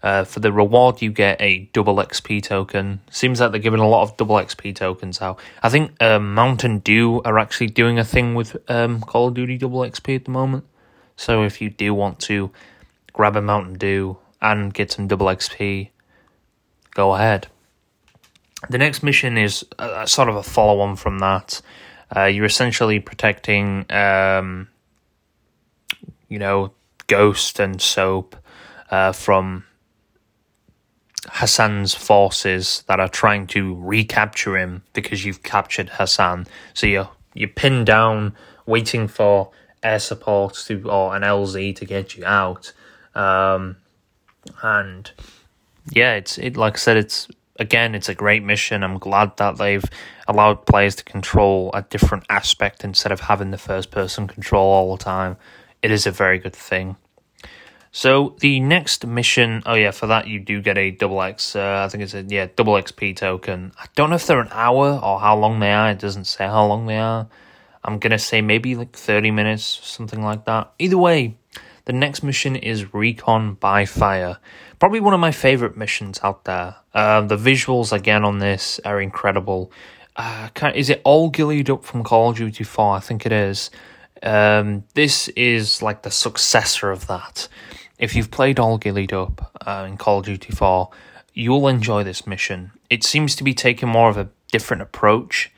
Uh, 0.00 0.22
for 0.22 0.38
the 0.38 0.52
reward, 0.52 1.02
you 1.02 1.10
get 1.10 1.42
a 1.42 1.68
double 1.72 1.96
XP 1.96 2.44
token. 2.44 3.00
Seems 3.10 3.40
like 3.40 3.50
they're 3.50 3.60
giving 3.60 3.80
a 3.80 3.88
lot 3.88 4.04
of 4.04 4.16
double 4.16 4.36
XP 4.36 4.76
tokens 4.76 5.20
out. 5.20 5.40
I 5.60 5.68
think 5.68 6.00
um, 6.00 6.34
Mountain 6.34 6.80
Dew 6.80 7.20
are 7.24 7.36
actually 7.40 7.66
doing 7.66 7.98
a 7.98 8.04
thing 8.04 8.36
with 8.36 8.56
um, 8.70 9.00
Call 9.00 9.26
of 9.26 9.34
Duty 9.34 9.58
double 9.58 9.80
XP 9.80 10.14
at 10.14 10.26
the 10.26 10.30
moment. 10.30 10.66
So 11.16 11.42
if 11.42 11.60
you 11.60 11.68
do 11.68 11.94
want 11.94 12.20
to 12.20 12.52
grab 13.12 13.34
a 13.34 13.42
Mountain 13.42 13.78
Dew 13.78 14.18
and 14.40 14.72
get 14.72 14.92
some 14.92 15.08
double 15.08 15.26
XP, 15.26 15.90
go 16.94 17.16
ahead. 17.16 17.48
The 18.70 18.78
next 18.78 19.02
mission 19.02 19.36
is 19.36 19.64
a, 19.78 20.02
a 20.02 20.06
sort 20.06 20.28
of 20.28 20.36
a 20.36 20.42
follow 20.42 20.80
on 20.80 20.96
from 20.96 21.18
that. 21.18 21.60
Uh, 22.14 22.24
you're 22.24 22.44
essentially 22.44 23.00
protecting, 23.00 23.90
um, 23.90 24.68
you 26.28 26.38
know, 26.38 26.72
Ghost 27.06 27.58
and 27.58 27.80
Soap 27.80 28.36
uh, 28.90 29.12
from 29.12 29.64
Hassan's 31.28 31.94
forces 31.94 32.84
that 32.86 33.00
are 33.00 33.08
trying 33.08 33.46
to 33.48 33.74
recapture 33.76 34.56
him 34.56 34.82
because 34.92 35.24
you've 35.24 35.42
captured 35.42 35.88
Hassan. 35.88 36.46
So 36.74 36.86
you're 36.86 37.10
you're 37.34 37.48
pinned 37.48 37.86
down, 37.86 38.34
waiting 38.66 39.08
for 39.08 39.50
air 39.82 39.98
support 39.98 40.54
to 40.66 40.90
or 40.90 41.16
an 41.16 41.22
LZ 41.22 41.76
to 41.76 41.84
get 41.84 42.16
you 42.16 42.24
out. 42.24 42.72
Um, 43.14 43.76
and 44.62 45.10
yeah, 45.90 46.14
it's 46.14 46.38
it 46.38 46.56
like 46.56 46.74
I 46.74 46.78
said, 46.78 46.96
it's 46.96 47.28
again, 47.62 47.94
it's 47.94 48.10
a 48.10 48.14
great 48.14 48.42
mission. 48.42 48.82
I'm 48.82 48.98
glad 48.98 49.38
that 49.38 49.56
they've 49.56 49.84
allowed 50.28 50.66
players 50.66 50.96
to 50.96 51.04
control 51.04 51.70
a 51.72 51.82
different 51.82 52.24
aspect 52.28 52.84
instead 52.84 53.12
of 53.12 53.20
having 53.20 53.50
the 53.50 53.58
first 53.58 53.90
person 53.90 54.28
control 54.28 54.66
all 54.66 54.96
the 54.96 55.02
time. 55.02 55.36
It 55.80 55.90
is 55.90 56.06
a 56.06 56.10
very 56.10 56.38
good 56.38 56.54
thing. 56.54 56.96
So 57.90 58.36
the 58.40 58.58
next 58.60 59.06
mission, 59.06 59.62
oh 59.66 59.74
yeah, 59.74 59.90
for 59.90 60.06
that 60.06 60.26
you 60.26 60.40
do 60.40 60.62
get 60.62 60.78
a 60.78 60.90
double 60.90 61.22
X. 61.22 61.54
Uh, 61.54 61.84
I 61.84 61.88
think 61.88 62.02
it's 62.02 62.14
a 62.14 62.22
yeah 62.22 62.48
double 62.56 62.74
XP 62.74 63.16
token. 63.16 63.72
I 63.78 63.86
don't 63.94 64.10
know 64.10 64.16
if 64.16 64.26
they're 64.26 64.40
an 64.40 64.48
hour 64.50 64.98
or 65.02 65.20
how 65.20 65.36
long 65.36 65.60
they 65.60 65.72
are. 65.72 65.90
It 65.90 65.98
doesn't 65.98 66.24
say 66.24 66.46
how 66.46 66.66
long 66.66 66.86
they 66.86 66.98
are. 66.98 67.28
I'm 67.84 67.98
gonna 67.98 68.18
say 68.18 68.40
maybe 68.40 68.76
like 68.76 68.96
thirty 68.96 69.30
minutes, 69.30 69.64
something 69.64 70.22
like 70.22 70.46
that. 70.46 70.72
Either 70.78 70.96
way, 70.96 71.36
the 71.84 71.92
next 71.92 72.22
mission 72.22 72.56
is 72.56 72.92
Recon 72.94 73.54
by 73.54 73.84
Fire. 73.84 74.38
Probably 74.78 75.00
one 75.00 75.14
of 75.14 75.20
my 75.20 75.32
favorite 75.32 75.76
missions 75.76 76.20
out 76.22 76.44
there. 76.44 76.76
Uh, 76.94 77.22
the 77.22 77.36
visuals 77.36 77.92
again 77.92 78.24
on 78.24 78.38
this 78.38 78.80
are 78.84 79.00
incredible. 79.00 79.72
Uh, 80.16 80.48
is 80.74 80.90
it 80.90 81.00
all 81.04 81.30
ghillied 81.30 81.70
up 81.70 81.84
from 81.84 82.04
Call 82.04 82.30
of 82.30 82.36
Duty 82.36 82.64
4? 82.64 82.96
I 82.96 83.00
think 83.00 83.26
it 83.26 83.32
is. 83.32 83.70
Um, 84.22 84.84
this 84.94 85.28
is 85.28 85.82
like 85.82 86.02
the 86.02 86.10
successor 86.10 86.90
of 86.90 87.06
that 87.08 87.48
if 88.02 88.16
you've 88.16 88.32
played 88.32 88.58
All 88.58 88.80
Ghillied 88.80 89.12
Up 89.12 89.52
uh, 89.64 89.86
in 89.88 89.96
Call 89.96 90.18
of 90.18 90.24
Duty 90.24 90.52
4, 90.52 90.90
you'll 91.34 91.68
enjoy 91.68 92.02
this 92.02 92.26
mission. 92.26 92.72
It 92.90 93.04
seems 93.04 93.36
to 93.36 93.44
be 93.44 93.54
taking 93.54 93.88
more 93.88 94.10
of 94.10 94.18
a 94.18 94.28
different 94.50 94.82
approach 94.82 95.52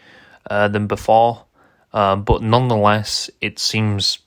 uh, 0.51 0.69
than 0.69 0.87
before, 0.87 1.47
uh, 1.95 2.17
but 2.17 2.43
nonetheless, 2.43 3.31
it 3.41 3.59
seems 3.59 4.19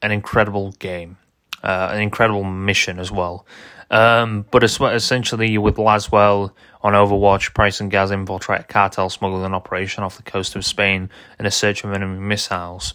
an 0.00 0.10
incredible 0.10 0.72
game, 0.72 1.18
uh, 1.66 1.90
an 1.92 2.00
incredible 2.00 2.44
mission 2.44 2.98
as 2.98 3.10
well. 3.10 3.46
Um, 3.90 4.46
but 4.50 4.64
essentially, 4.64 5.58
with 5.58 5.76
Laswell 5.76 6.52
on 6.82 6.94
Overwatch, 6.94 7.54
Price 7.54 7.80
and 7.80 7.90
Gaz 7.90 8.10
infiltrate 8.10 8.62
a 8.62 8.64
cartel 8.64 9.10
smuggling 9.10 9.54
operation 9.54 10.02
off 10.02 10.16
the 10.16 10.22
coast 10.22 10.56
of 10.56 10.64
Spain 10.64 11.10
in 11.38 11.46
a 11.46 11.50
search 11.50 11.84
of 11.84 11.92
enemy 11.92 12.18
missiles. 12.18 12.94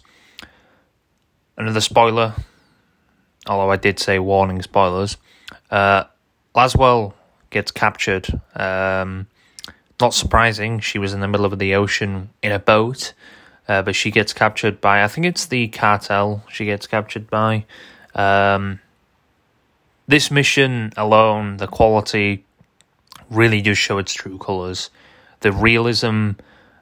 Another 1.56 1.80
spoiler 1.80 2.34
although 3.46 3.70
I 3.70 3.76
did 3.76 3.98
say 3.98 4.18
warning 4.18 4.62
spoilers. 4.62 5.16
Uh, 5.70 6.04
Laswell 6.54 7.14
gets 7.50 7.70
captured. 7.70 8.28
Um, 8.54 9.26
not 10.00 10.14
surprising, 10.14 10.80
she 10.80 10.98
was 10.98 11.12
in 11.12 11.20
the 11.20 11.28
middle 11.28 11.46
of 11.46 11.58
the 11.58 11.74
ocean 11.74 12.30
in 12.42 12.52
a 12.52 12.58
boat, 12.58 13.14
uh, 13.68 13.82
but 13.82 13.94
she 13.94 14.10
gets 14.10 14.32
captured 14.32 14.80
by, 14.80 15.04
I 15.04 15.08
think 15.08 15.26
it's 15.26 15.46
the 15.46 15.68
cartel 15.68 16.44
she 16.48 16.64
gets 16.64 16.86
captured 16.86 17.30
by. 17.30 17.64
Um, 18.14 18.80
this 20.08 20.30
mission 20.30 20.92
alone, 20.96 21.56
the 21.56 21.66
quality 21.66 22.44
really 23.30 23.62
does 23.62 23.78
show 23.78 23.98
its 23.98 24.12
true 24.12 24.38
colours. 24.38 24.90
The 25.40 25.52
realism 25.52 26.32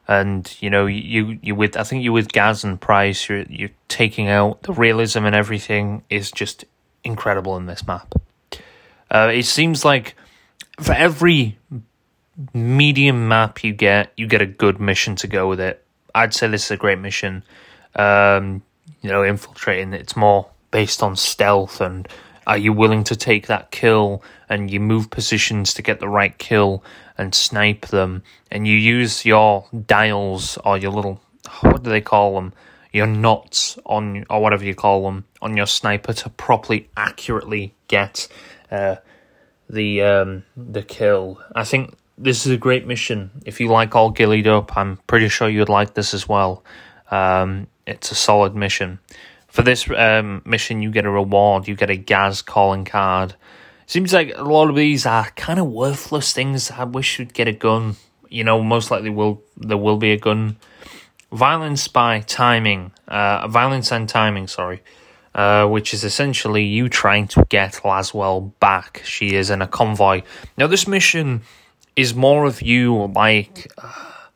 and 0.09 0.57
you 0.61 0.69
know 0.69 0.87
you 0.87 1.39
you 1.41 1.55
with 1.55 1.77
I 1.77 1.85
think 1.85 2.03
you 2.03 2.13
with 2.13 2.33
Gaz 2.33 2.65
and 2.65 2.81
Price 2.81 3.29
you're 3.29 3.43
you're 3.43 3.71
taking 3.87 4.29
out 4.29 4.63
the 4.63 4.73
realism 4.73 5.25
and 5.25 5.37
everything 5.37 6.03
is 6.11 6.33
just 6.33 6.65
incredible 7.05 7.57
in 7.57 7.67
this 7.67 7.87
map. 7.87 8.15
Uh, 9.11 9.31
it 9.33 9.45
seems 9.45 9.85
like 9.85 10.17
for 10.81 10.93
every 10.93 11.59
medium 12.55 13.29
map 13.29 13.63
you 13.65 13.73
get, 13.73 14.13
you 14.17 14.27
get 14.27 14.41
a 14.41 14.47
good 14.47 14.81
mission 14.81 15.17
to 15.17 15.27
go 15.27 15.49
with 15.49 15.61
it. 15.61 15.85
I'd 16.15 16.35
say 16.35 16.49
this 16.49 16.67
is 16.67 16.71
a 16.73 16.77
great 16.77 16.99
mission. 16.99 17.43
Um, 17.95 18.63
you 19.03 19.11
know, 19.11 19.25
infiltrating. 19.25 19.93
It's 19.93 20.17
more 20.17 20.49
based 20.71 21.03
on 21.03 21.17
stealth 21.17 21.81
and 21.81 22.09
are 22.47 22.59
you 22.59 22.73
willing 22.73 23.05
to 23.05 23.15
take 23.15 23.47
that 23.47 23.71
kill 23.71 24.23
and 24.49 24.71
you 24.71 24.81
move 24.81 25.11
positions 25.11 25.75
to 25.75 25.83
get 25.83 26.01
the 26.01 26.09
right 26.09 26.37
kill 26.39 26.83
and 27.19 27.35
snipe 27.35 27.87
them 27.89 28.23
and 28.51 28.67
you 28.67 28.75
use 28.77 29.25
your 29.25 29.67
dials 29.87 30.59
or 30.65 30.79
your 30.79 30.91
little 30.91 31.21
what 31.61 31.83
do 31.83 31.91
they 31.91 32.01
call 32.01 32.35
them 32.35 32.53
your 32.93 33.07
knots 33.07 33.79
on 33.87 34.25
or 34.29 34.43
whatever 34.43 34.65
you 34.65 34.75
call 34.75 35.05
them 35.05 35.25
on 35.41 35.57
your 35.57 35.67
sniper 35.67 36.13
to 36.13 36.29
properly 36.31 36.89
accurately 36.97 37.75
get 37.89 38.29
uh, 38.71 38.97
the 39.69 40.03
um, 40.03 40.45
the 40.57 40.83
kill. 40.83 41.41
I 41.55 41.65
think 41.65 41.95
this 42.19 42.47
is 42.47 42.53
a 42.53 42.57
great 42.57 42.87
mission. 42.87 43.31
If 43.47 43.61
you 43.61 43.69
like 43.69 43.95
all 43.95 44.13
ghillied 44.13 44.47
up, 44.47 44.77
I'm 44.77 44.99
pretty 45.07 45.29
sure 45.29 45.49
you'd 45.49 45.69
like 45.69 45.95
this 45.95 46.13
as 46.13 46.29
well. 46.29 46.65
Um, 47.11 47.69
it's 47.87 48.11
a 48.11 48.15
solid 48.15 48.55
mission. 48.55 48.99
For 49.51 49.63
this 49.63 49.89
um, 49.91 50.43
mission, 50.45 50.81
you 50.81 50.91
get 50.91 51.05
a 51.05 51.11
reward. 51.11 51.67
You 51.69 51.75
get 51.75 51.91
a 51.91 51.97
Gaz 51.97 52.41
calling 52.41 52.85
card. 52.85 53.35
Seems 53.87 54.13
like 54.13 54.33
a 54.37 54.45
lot 54.45 54.71
of 54.71 54.77
these 54.77 55.05
are 55.05 55.31
kind 55.31 55.59
of 55.59 55.67
worthless 55.67 56.33
things. 56.33 56.71
I 56.71 56.85
wish 56.85 57.19
you'd 57.19 57.35
get 57.35 57.49
a 57.49 57.53
gun. 57.53 57.97
You 58.29 58.45
know, 58.45 58.63
most 58.63 58.93
likely 58.93 59.11
will 59.11 59.43
there 59.57 59.77
will 59.77 59.97
be 59.97 60.13
a 60.13 60.17
gun. 60.17 60.57
Violence 61.33 61.89
by 61.89 62.21
timing, 62.21 62.93
uh, 63.09 63.49
violence 63.49 63.91
and 63.91 64.09
timing. 64.09 64.47
Sorry, 64.47 64.83
uh, 65.35 65.67
which 65.67 65.93
is 65.93 66.05
essentially 66.05 66.63
you 66.63 66.89
trying 66.89 67.27
to 67.29 67.45
get 67.49 67.81
Laswell 67.85 68.53
back. 68.61 69.03
She 69.05 69.35
is 69.35 69.51
in 69.51 69.61
a 69.61 69.67
convoy. 69.67 70.23
Now, 70.57 70.69
this 70.69 70.87
mission 70.87 71.43
is 71.97 72.15
more 72.15 72.47
of 72.47 72.63
you 72.63 73.07
like 73.07 73.73
uh, 73.79 74.29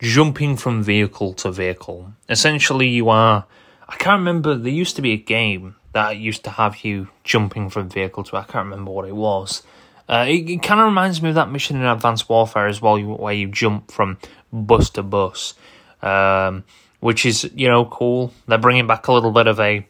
jumping 0.00 0.56
from 0.56 0.82
vehicle 0.82 1.34
to 1.34 1.52
vehicle. 1.52 2.12
Essentially, 2.28 2.88
you 2.88 3.08
are 3.08 3.46
I 3.90 3.96
can't 3.96 4.20
remember. 4.20 4.54
There 4.54 4.72
used 4.72 4.94
to 4.96 5.02
be 5.02 5.12
a 5.12 5.16
game 5.16 5.74
that 5.92 6.16
used 6.16 6.44
to 6.44 6.50
have 6.50 6.84
you 6.84 7.08
jumping 7.24 7.70
from 7.70 7.88
vehicle 7.88 8.22
to. 8.24 8.36
I 8.36 8.44
can't 8.44 8.66
remember 8.66 8.92
what 8.92 9.08
it 9.08 9.16
was. 9.16 9.64
Uh, 10.08 10.26
it, 10.28 10.48
it 10.48 10.62
kind 10.62 10.80
of 10.80 10.86
reminds 10.86 11.20
me 11.20 11.30
of 11.30 11.34
that 11.34 11.50
mission 11.50 11.76
in 11.76 11.82
Advanced 11.82 12.28
Warfare 12.28 12.68
as 12.68 12.80
well, 12.80 13.00
where 13.00 13.34
you 13.34 13.48
jump 13.48 13.90
from 13.90 14.18
bus 14.52 14.90
to 14.90 15.02
bus, 15.02 15.54
um, 16.02 16.64
which 17.00 17.26
is 17.26 17.50
you 17.54 17.68
know 17.68 17.84
cool. 17.84 18.32
They're 18.46 18.58
bringing 18.58 18.86
back 18.86 19.08
a 19.08 19.12
little 19.12 19.32
bit 19.32 19.48
of 19.48 19.58
a 19.58 19.84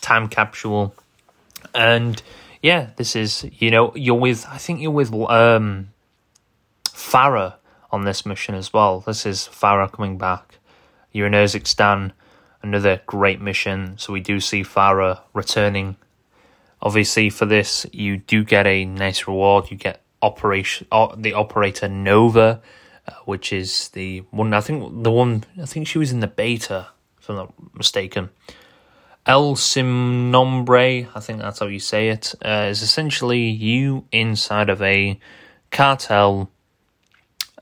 time 0.00 0.28
capsule, 0.28 0.92
and 1.72 2.20
yeah, 2.62 2.90
this 2.96 3.14
is 3.14 3.48
you 3.58 3.70
know 3.70 3.92
you're 3.94 4.16
with. 4.16 4.44
I 4.48 4.58
think 4.58 4.80
you're 4.80 4.90
with 4.90 5.12
um, 5.14 5.90
Farah 6.84 7.54
on 7.92 8.04
this 8.04 8.26
mission 8.26 8.56
as 8.56 8.72
well. 8.72 9.00
This 9.00 9.24
is 9.24 9.48
Farah 9.52 9.90
coming 9.90 10.18
back. 10.18 10.58
You're 11.12 11.28
in 11.28 11.32
Urzikstan 11.32 12.12
another 12.66 13.00
great 13.06 13.40
mission. 13.40 13.96
So 13.98 14.12
we 14.12 14.20
do 14.20 14.40
see 14.40 14.62
Farah 14.62 15.20
returning. 15.32 15.96
Obviously, 16.82 17.30
for 17.30 17.46
this, 17.46 17.86
you 17.92 18.18
do 18.18 18.44
get 18.44 18.66
a 18.66 18.84
nice 18.84 19.26
reward. 19.26 19.70
You 19.70 19.76
get 19.76 20.02
operation 20.22 20.86
the 21.16 21.32
operator 21.34 21.88
Nova, 21.88 22.60
uh, 23.06 23.12
which 23.24 23.52
is 23.52 23.88
the 23.90 24.20
one. 24.30 24.52
I 24.52 24.60
think 24.60 25.02
the 25.02 25.10
one. 25.10 25.44
I 25.60 25.66
think 25.66 25.86
she 25.86 25.98
was 25.98 26.12
in 26.12 26.20
the 26.20 26.26
beta, 26.26 26.88
if 27.18 27.30
I'm 27.30 27.36
not 27.36 27.54
mistaken. 27.74 28.30
El 29.26 29.56
Sin 29.56 30.30
Nombre, 30.30 31.08
I 31.12 31.20
think 31.20 31.40
that's 31.40 31.58
how 31.58 31.66
you 31.66 31.80
say 31.80 32.10
it, 32.10 32.32
uh, 32.44 32.68
is 32.70 32.80
essentially 32.80 33.40
you 33.40 34.04
inside 34.12 34.70
of 34.70 34.80
a 34.82 35.18
cartel 35.72 36.48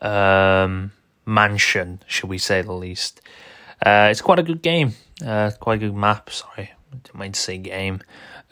um, 0.03 0.93
mansion, 1.25 2.03
should 2.07 2.29
we 2.29 2.37
say 2.37 2.61
the 2.61 2.75
least. 2.75 3.23
Uh, 3.85 4.09
it's 4.11 4.23
quite 4.23 4.38
a 4.38 4.43
good 4.43 4.62
game, 4.62 4.95
uh, 5.25 5.50
quite 5.61 5.76
a 5.76 5.87
good 5.87 5.95
map. 5.95 6.31
Sorry, 6.31 6.71
I 6.93 6.97
didn't 6.97 7.19
mean 7.19 7.33
to 7.33 7.41
say 7.41 7.59
game. 7.59 8.00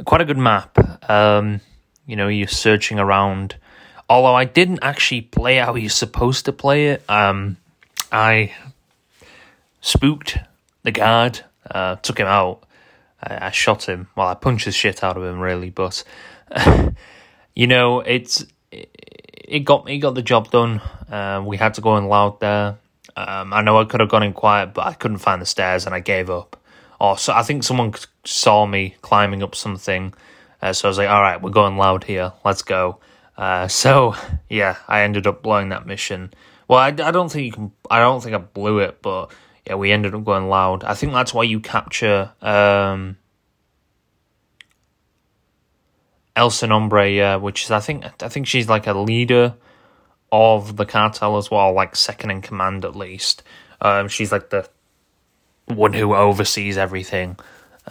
Quite 0.05 0.21
a 0.21 0.25
good 0.25 0.39
map. 0.39 0.79
Um, 1.09 1.61
you 2.07 2.17
know, 2.17 2.29
you're 2.29 2.49
searching 2.49 2.99
around. 2.99 3.57
Although 4.09 4.35
I 4.35 4.45
didn't 4.45 4.81
actually 4.83 5.23
play 5.23 5.57
how 5.57 5.75
you're 5.75 5.89
supposed 5.89 6.45
to 6.45 6.53
play 6.53 6.89
it, 6.89 7.03
um, 7.09 7.57
I 8.11 8.53
spooked 9.81 10.39
the 10.83 10.91
guard, 10.91 11.41
uh, 11.71 11.97
took 11.97 12.19
him 12.19 12.27
out 12.27 12.65
I, 13.23 13.47
I 13.47 13.51
shot 13.51 13.89
him. 13.89 14.09
Well, 14.17 14.29
I 14.29 14.35
punched 14.35 14.65
the 14.65 14.73
shit 14.73 15.05
out 15.05 15.17
of 15.17 15.25
him, 15.25 15.39
really. 15.39 15.71
But 15.71 16.05
you 17.55 17.67
know, 17.67 18.01
it's 18.01 18.45
it 18.71 19.61
got 19.61 19.85
me 19.85 19.99
got 19.99 20.15
the 20.15 20.23
job 20.23 20.51
done. 20.51 20.81
Uh, 21.11 21.43
we 21.45 21.57
had 21.57 21.75
to 21.75 21.81
go 21.81 21.97
in 21.97 22.07
loud 22.07 22.41
there. 22.41 22.79
Um, 23.17 23.53
I 23.53 23.63
know 23.63 23.79
I 23.79 23.85
could 23.85 24.01
have 24.01 24.09
gone 24.09 24.23
in 24.23 24.33
quiet, 24.33 24.75
but 24.75 24.87
I 24.87 24.95
couldn't 24.95 25.19
find 25.19 25.41
the 25.41 25.47
stairs, 25.47 25.87
and 25.87 25.95
I 25.95 26.01
gave 26.01 26.31
up. 26.31 26.57
Or 27.01 27.19
so 27.19 27.33
I 27.33 27.43
think 27.43 27.65
someone 27.65 27.95
saw 28.25 28.67
me 28.67 28.97
climbing 29.03 29.43
up 29.43 29.55
something, 29.55 30.15
uh, 30.61 30.73
so 30.73 30.87
I 30.87 30.91
was 30.91 30.99
like, 30.99 31.09
"All 31.09 31.21
right, 31.21 31.41
we're 31.43 31.51
going 31.51 31.77
loud 31.77 32.05
here. 32.05 32.33
Let's 32.45 32.63
go." 32.63 32.99
Uh, 33.37 33.69
so 33.83 34.15
yeah, 34.49 34.77
I 34.89 35.03
ended 35.03 35.27
up 35.27 35.43
blowing 35.43 35.71
that 35.71 35.87
mission. 35.87 36.33
Well, 36.69 36.79
I, 36.79 36.89
I 36.89 37.11
don't 37.11 37.31
think 37.31 37.47
you 37.47 37.53
can. 37.53 37.73
I 37.91 37.99
don't 37.99 38.23
think 38.23 38.35
I 38.35 38.39
blew 38.39 38.79
it, 38.79 39.03
but 39.03 39.33
yeah, 39.67 39.75
we 39.75 39.93
ended 39.93 40.15
up 40.15 40.25
going 40.25 40.49
loud. 40.49 40.85
I 40.85 40.95
think 40.95 41.13
that's 41.13 41.35
why 41.35 41.45
you 41.45 41.61
capture 41.61 42.33
um, 42.41 43.19
El 46.35 46.51
Sin 46.51 46.71
Nombre, 46.71 47.39
which 47.39 47.65
is 47.65 47.71
I 47.71 47.81
think 47.81 48.05
I 48.23 48.29
think 48.29 48.47
she's 48.47 48.69
like 48.69 48.87
a 48.87 48.95
leader 48.95 49.55
of 50.33 50.77
the 50.77 50.87
cartel 50.87 51.37
as 51.37 51.51
well, 51.51 51.73
like 51.73 51.95
second 51.95 52.31
in 52.31 52.41
command 52.43 52.85
at 52.85 52.97
least. 52.97 53.43
Um, 53.81 54.09
she's 54.09 54.33
like 54.33 54.51
the 54.51 54.69
one 55.67 55.93
who 55.93 56.15
oversees 56.15 56.77
everything, 56.77 57.37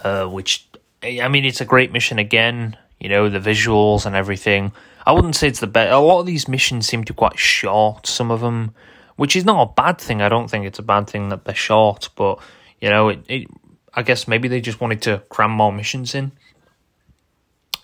uh, 0.03 0.25
which 0.25 0.67
I 1.03 1.27
mean, 1.29 1.45
it's 1.45 1.61
a 1.61 1.65
great 1.65 1.91
mission 1.91 2.19
again. 2.19 2.75
You 2.99 3.09
know, 3.09 3.29
the 3.29 3.39
visuals 3.39 4.05
and 4.05 4.15
everything. 4.15 4.73
I 5.05 5.13
wouldn't 5.13 5.35
say 5.35 5.47
it's 5.47 5.59
the 5.59 5.67
best. 5.67 5.91
A 5.91 5.99
lot 5.99 6.19
of 6.19 6.25
these 6.25 6.47
missions 6.47 6.87
seem 6.87 7.03
to 7.05 7.13
be 7.13 7.17
quite 7.17 7.39
short. 7.39 8.05
Some 8.05 8.29
of 8.29 8.41
them 8.41 8.73
which 9.21 9.35
is 9.35 9.45
not 9.45 9.61
a 9.61 9.73
bad 9.73 9.99
thing. 9.99 10.19
I 10.19 10.29
don't 10.29 10.49
think 10.49 10.65
it's 10.65 10.79
a 10.79 10.81
bad 10.83 11.07
thing 11.07 11.29
that 11.29 11.45
they're 11.45 11.53
short, 11.53 12.09
but 12.15 12.39
you 12.79 12.89
know, 12.89 13.09
it, 13.09 13.23
it 13.27 13.47
I 13.93 14.01
guess 14.01 14.27
maybe 14.27 14.47
they 14.47 14.61
just 14.61 14.81
wanted 14.81 15.03
to 15.03 15.21
cram 15.29 15.51
more 15.51 15.71
missions 15.71 16.15
in. 16.15 16.31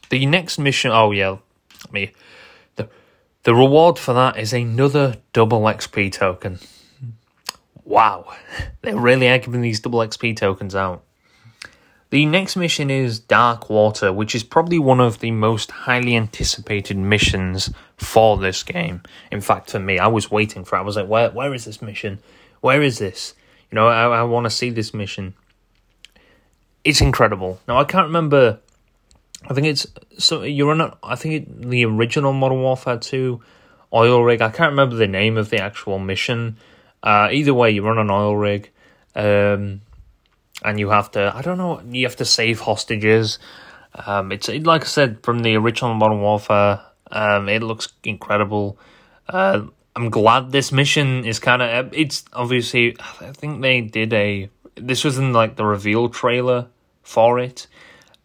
The 0.10 0.26
next 0.26 0.58
mission, 0.58 0.90
oh 0.92 1.12
yeah, 1.12 1.38
me, 1.92 2.14
the 3.48 3.56
reward 3.56 3.98
for 3.98 4.14
that 4.14 4.36
is 4.36 4.52
another 4.52 5.16
double 5.32 5.62
XP 5.62 6.12
token. 6.12 6.60
Wow, 7.86 8.36
they're 8.82 8.98
really 8.98 9.26
giving 9.40 9.62
these 9.62 9.80
double 9.80 10.00
XP 10.00 10.36
tokens 10.36 10.76
out. 10.76 11.06
The 12.10 12.26
next 12.26 12.58
mission 12.58 12.92
is 12.92 13.20
Dark 13.20 13.70
Water, 13.70 14.12
which 14.12 14.36
is 14.36 14.44
probably 14.44 14.80
one 14.80 15.00
of 15.00 15.20
the 15.20 15.32
most 15.32 15.72
highly 15.72 16.14
anticipated 16.14 16.98
missions 16.98 17.70
for 17.96 18.36
this 18.36 18.64
game. 18.64 19.02
In 19.32 19.40
fact, 19.40 19.72
for 19.72 19.80
me, 19.80 19.98
I 19.98 20.08
was 20.08 20.30
waiting 20.30 20.66
for 20.66 20.76
it. 20.76 20.80
I 20.80 20.84
was 20.84 20.98
like, 20.98 21.08
where, 21.08 21.30
where 21.30 21.54
is 21.54 21.64
this 21.64 21.82
mission? 21.82 22.20
Where 22.60 22.82
is 22.82 23.00
this? 23.00 23.34
You 23.72 23.78
know, 23.78 23.88
I, 23.88 24.08
I 24.08 24.24
want 24.24 24.44
to 24.44 24.50
see 24.50 24.72
this 24.72 24.94
mission. 24.94 25.36
It's 26.84 27.00
incredible. 27.00 27.62
Now, 27.66 27.78
I 27.78 27.86
can't 27.86 28.08
remember. 28.08 28.60
I 29.46 29.54
think 29.54 29.68
it's 29.68 29.88
so 30.18 30.44
you're 30.44 30.72
on. 30.72 30.82
A, 30.82 30.98
I 31.04 31.16
think 31.16 31.34
it, 31.34 31.62
the 31.70 31.86
original 31.86 32.34
Modern 32.34 32.62
Warfare 32.62 32.98
Two 32.98 33.42
oil 33.94 34.24
rig. 34.24 34.42
I 34.42 34.50
can't 34.50 34.72
remember 34.72 34.96
the 34.96 35.08
name 35.08 35.38
of 35.38 35.50
the 35.50 35.60
actual 35.60 36.00
mission. 36.00 36.58
Uh, 37.04 37.30
either 37.32 37.54
way, 37.54 37.72
you're 37.72 37.90
on 37.90 38.00
an 38.00 38.10
oil 38.10 38.36
rig. 38.36 38.72
Um, 39.16 39.82
and 40.64 40.80
you 40.80 40.90
have 40.90 41.12
to 41.12 41.32
I 41.36 41.42
don't 41.42 41.58
know 41.58 41.82
you 41.90 42.06
have 42.06 42.16
to 42.18 42.26
save 42.26 42.62
hostages. 42.62 43.40
Um, 44.06 44.32
it's 44.32 44.50
it, 44.50 44.66
like 44.66 44.84
I 44.84 44.86
said 44.86 45.24
from 45.24 45.40
the 45.40 45.56
original 45.56 45.94
Modern 45.94 46.22
Warfare. 46.22 46.82
Um, 47.10 47.48
it 47.48 47.64
looks 47.64 47.88
incredible. 48.04 48.78
Uh, 49.30 49.68
I'm 49.96 50.10
glad 50.10 50.52
this 50.52 50.72
mission 50.72 51.26
is 51.26 51.40
kind 51.40 51.62
of 51.62 51.94
it's 51.94 52.26
obviously 52.34 52.96
I 53.22 53.32
think 53.32 53.62
they 53.62 53.82
did 53.82 54.14
a 54.14 54.50
this 54.76 55.04
was 55.04 55.18
in 55.18 55.34
like 55.34 55.56
the 55.56 55.66
reveal 55.66 56.10
trailer 56.10 56.68
for 57.04 57.40
it. 57.40 57.68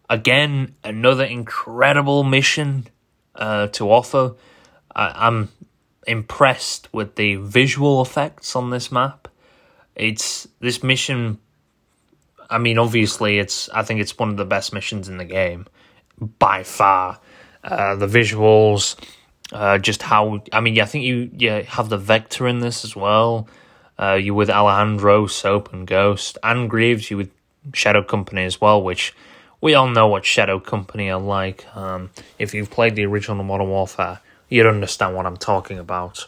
Again, 0.09 0.75
another 0.83 1.23
incredible 1.23 2.23
mission 2.23 2.87
uh, 3.35 3.67
to 3.67 3.89
offer. 3.89 4.35
I, 4.95 5.27
I'm 5.27 5.49
impressed 6.05 6.93
with 6.93 7.15
the 7.15 7.35
visual 7.35 8.01
effects 8.01 8.55
on 8.55 8.69
this 8.69 8.91
map. 8.91 9.27
It's 9.95 10.47
this 10.59 10.83
mission 10.83 11.39
I 12.53 12.59
mean, 12.59 12.77
obviously, 12.77 13.39
it's 13.39 13.67
I 13.69 13.81
think 13.81 13.99
it's 13.99 14.17
one 14.17 14.29
of 14.29 14.37
the 14.37 14.45
best 14.45 14.73
missions 14.73 15.09
in 15.09 15.17
the 15.17 15.25
game 15.25 15.65
by 16.19 16.61
far. 16.61 17.19
Uh, 17.63 17.95
the 17.95 18.05
visuals, 18.05 18.95
uh, 19.51 19.79
just 19.79 20.03
how 20.03 20.43
I 20.51 20.59
mean, 20.59 20.75
yeah, 20.75 20.83
I 20.83 20.85
think 20.85 21.03
you 21.03 21.31
yeah 21.35 21.61
have 21.61 21.89
the 21.89 21.97
Vector 21.97 22.47
in 22.47 22.59
this 22.59 22.85
as 22.85 22.95
well. 22.95 23.47
Uh, 23.97 24.13
you 24.13 24.35
with 24.35 24.51
Alejandro, 24.51 25.25
Soap, 25.25 25.73
and 25.73 25.87
Ghost, 25.87 26.37
and 26.43 26.69
Graves. 26.69 27.09
You 27.09 27.17
with 27.17 27.31
Shadow 27.73 28.03
Company 28.03 28.43
as 28.43 28.61
well, 28.61 28.83
which 28.83 29.15
we 29.63 29.75
all 29.75 29.87
know 29.87 30.07
what 30.07 30.25
Shadow 30.25 30.59
Company 30.59 31.09
are 31.09 31.21
like. 31.21 31.65
Um, 31.73 32.09
if 32.37 32.53
you've 32.53 32.69
played 32.69 32.95
the 32.97 33.05
original 33.05 33.41
Modern 33.45 33.69
Warfare, 33.69 34.19
you'd 34.49 34.67
understand 34.67 35.15
what 35.15 35.25
I'm 35.25 35.37
talking 35.37 35.79
about, 35.79 36.27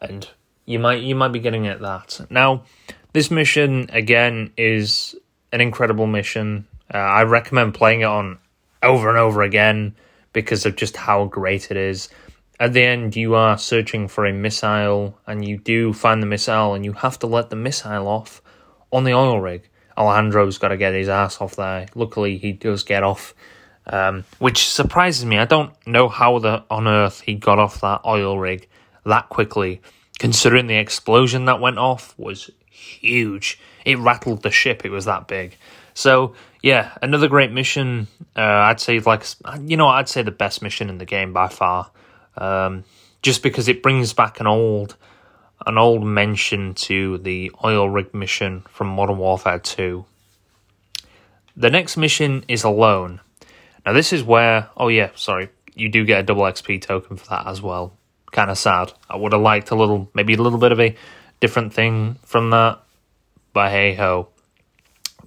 and 0.00 0.26
you 0.64 0.78
might 0.78 1.02
you 1.02 1.14
might 1.14 1.28
be 1.32 1.40
getting 1.40 1.66
at 1.66 1.82
that 1.82 2.26
now. 2.30 2.62
This 3.12 3.30
mission 3.30 3.90
again 3.92 4.50
is 4.56 5.14
an 5.52 5.60
incredible 5.60 6.06
mission. 6.06 6.66
Uh, 6.92 6.96
I 6.96 7.24
recommend 7.24 7.74
playing 7.74 8.00
it 8.00 8.04
on 8.04 8.38
over 8.82 9.10
and 9.10 9.18
over 9.18 9.42
again 9.42 9.94
because 10.32 10.64
of 10.64 10.76
just 10.76 10.96
how 10.96 11.26
great 11.26 11.70
it 11.70 11.76
is. 11.76 12.08
At 12.58 12.72
the 12.72 12.82
end, 12.82 13.14
you 13.14 13.34
are 13.34 13.58
searching 13.58 14.08
for 14.08 14.24
a 14.24 14.32
missile, 14.32 15.18
and 15.26 15.46
you 15.46 15.58
do 15.58 15.92
find 15.92 16.22
the 16.22 16.26
missile, 16.26 16.72
and 16.72 16.82
you 16.82 16.94
have 16.94 17.18
to 17.18 17.26
let 17.26 17.50
the 17.50 17.56
missile 17.56 18.08
off 18.08 18.40
on 18.90 19.04
the 19.04 19.12
oil 19.12 19.38
rig. 19.38 19.68
Alejandro's 19.96 20.58
got 20.58 20.68
to 20.68 20.76
get 20.76 20.94
his 20.94 21.08
ass 21.08 21.40
off 21.40 21.56
there. 21.56 21.86
Luckily, 21.94 22.38
he 22.38 22.52
does 22.52 22.82
get 22.82 23.02
off, 23.02 23.34
um, 23.86 24.24
which 24.38 24.68
surprises 24.68 25.24
me. 25.24 25.38
I 25.38 25.44
don't 25.44 25.72
know 25.86 26.08
how 26.08 26.38
the, 26.38 26.64
on 26.70 26.88
earth 26.88 27.20
he 27.20 27.34
got 27.34 27.58
off 27.58 27.80
that 27.80 28.02
oil 28.04 28.38
rig 28.38 28.68
that 29.04 29.28
quickly, 29.28 29.80
considering 30.18 30.66
the 30.66 30.76
explosion 30.76 31.44
that 31.46 31.60
went 31.60 31.78
off 31.78 32.14
was 32.18 32.50
huge. 32.68 33.58
It 33.84 33.98
rattled 33.98 34.42
the 34.42 34.50
ship. 34.50 34.84
It 34.84 34.90
was 34.90 35.04
that 35.04 35.28
big. 35.28 35.56
So 35.94 36.34
yeah, 36.62 36.96
another 37.02 37.28
great 37.28 37.52
mission. 37.52 38.08
Uh, 38.36 38.40
I'd 38.40 38.80
say 38.80 38.98
like 38.98 39.24
you 39.62 39.76
know 39.76 39.88
I'd 39.88 40.08
say 40.08 40.22
the 40.22 40.30
best 40.30 40.62
mission 40.62 40.88
in 40.88 40.98
the 40.98 41.04
game 41.04 41.32
by 41.32 41.48
far. 41.48 41.90
Um, 42.36 42.84
just 43.22 43.42
because 43.42 43.68
it 43.68 43.82
brings 43.82 44.12
back 44.12 44.40
an 44.40 44.46
old 44.46 44.96
an 45.66 45.78
old 45.78 46.04
mention 46.04 46.74
to 46.74 47.18
the 47.18 47.50
oil 47.64 47.88
rig 47.88 48.14
mission 48.14 48.64
from 48.68 48.88
Modern 48.88 49.18
Warfare 49.18 49.58
2. 49.58 50.04
The 51.56 51.70
next 51.70 51.96
mission 51.96 52.44
is 52.48 52.64
alone. 52.64 53.20
Now 53.86 53.92
this 53.92 54.12
is 54.12 54.22
where 54.22 54.70
oh 54.76 54.88
yeah, 54.88 55.10
sorry, 55.14 55.50
you 55.74 55.88
do 55.88 56.04
get 56.04 56.20
a 56.20 56.22
double 56.22 56.42
XP 56.42 56.82
token 56.82 57.16
for 57.16 57.26
that 57.28 57.46
as 57.46 57.62
well. 57.62 57.96
Kind 58.32 58.50
of 58.50 58.58
sad. 58.58 58.92
I 59.08 59.16
would 59.16 59.32
have 59.32 59.42
liked 59.42 59.70
a 59.70 59.76
little 59.76 60.10
maybe 60.14 60.34
a 60.34 60.42
little 60.42 60.58
bit 60.58 60.72
of 60.72 60.80
a 60.80 60.96
different 61.40 61.72
thing 61.72 62.16
from 62.24 62.50
that. 62.50 62.80
But 63.52 63.70
hey 63.70 63.94
ho. 63.94 64.28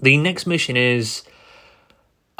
The 0.01 0.17
next 0.17 0.45
mission 0.45 0.77
is 0.77 1.23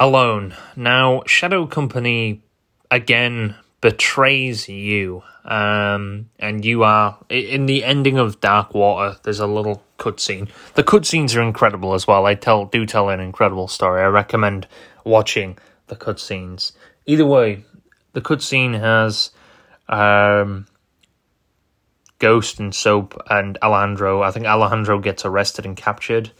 Alone. 0.00 0.54
Now, 0.76 1.24
Shadow 1.26 1.66
Company 1.66 2.40
again 2.88 3.56
betrays 3.80 4.68
you. 4.68 5.22
Um, 5.44 6.30
and 6.38 6.64
you 6.64 6.82
are 6.82 7.18
in 7.28 7.66
the 7.66 7.84
ending 7.84 8.18
of 8.18 8.40
Dark 8.40 8.74
Water. 8.74 9.18
There's 9.22 9.40
a 9.40 9.46
little 9.46 9.82
cutscene. 9.98 10.50
The 10.74 10.84
cutscenes 10.84 11.36
are 11.36 11.42
incredible 11.42 11.94
as 11.94 12.06
well. 12.06 12.26
I 12.26 12.34
tell 12.34 12.66
do 12.66 12.84
tell 12.84 13.08
an 13.08 13.20
incredible 13.20 13.68
story. 13.68 14.02
I 14.02 14.06
recommend 14.06 14.66
watching 15.04 15.58
the 15.86 15.96
cutscenes. 15.96 16.72
Either 17.06 17.24
way, 17.24 17.64
the 18.12 18.20
cutscene 18.20 18.78
has 18.78 19.30
um, 19.88 20.66
Ghost 22.18 22.58
and 22.60 22.74
Soap 22.74 23.20
and 23.30 23.56
Alejandro. 23.62 24.22
I 24.22 24.30
think 24.30 24.46
Alejandro 24.46 24.98
gets 24.98 25.24
arrested 25.24 25.64
and 25.64 25.76
captured. 25.76 26.30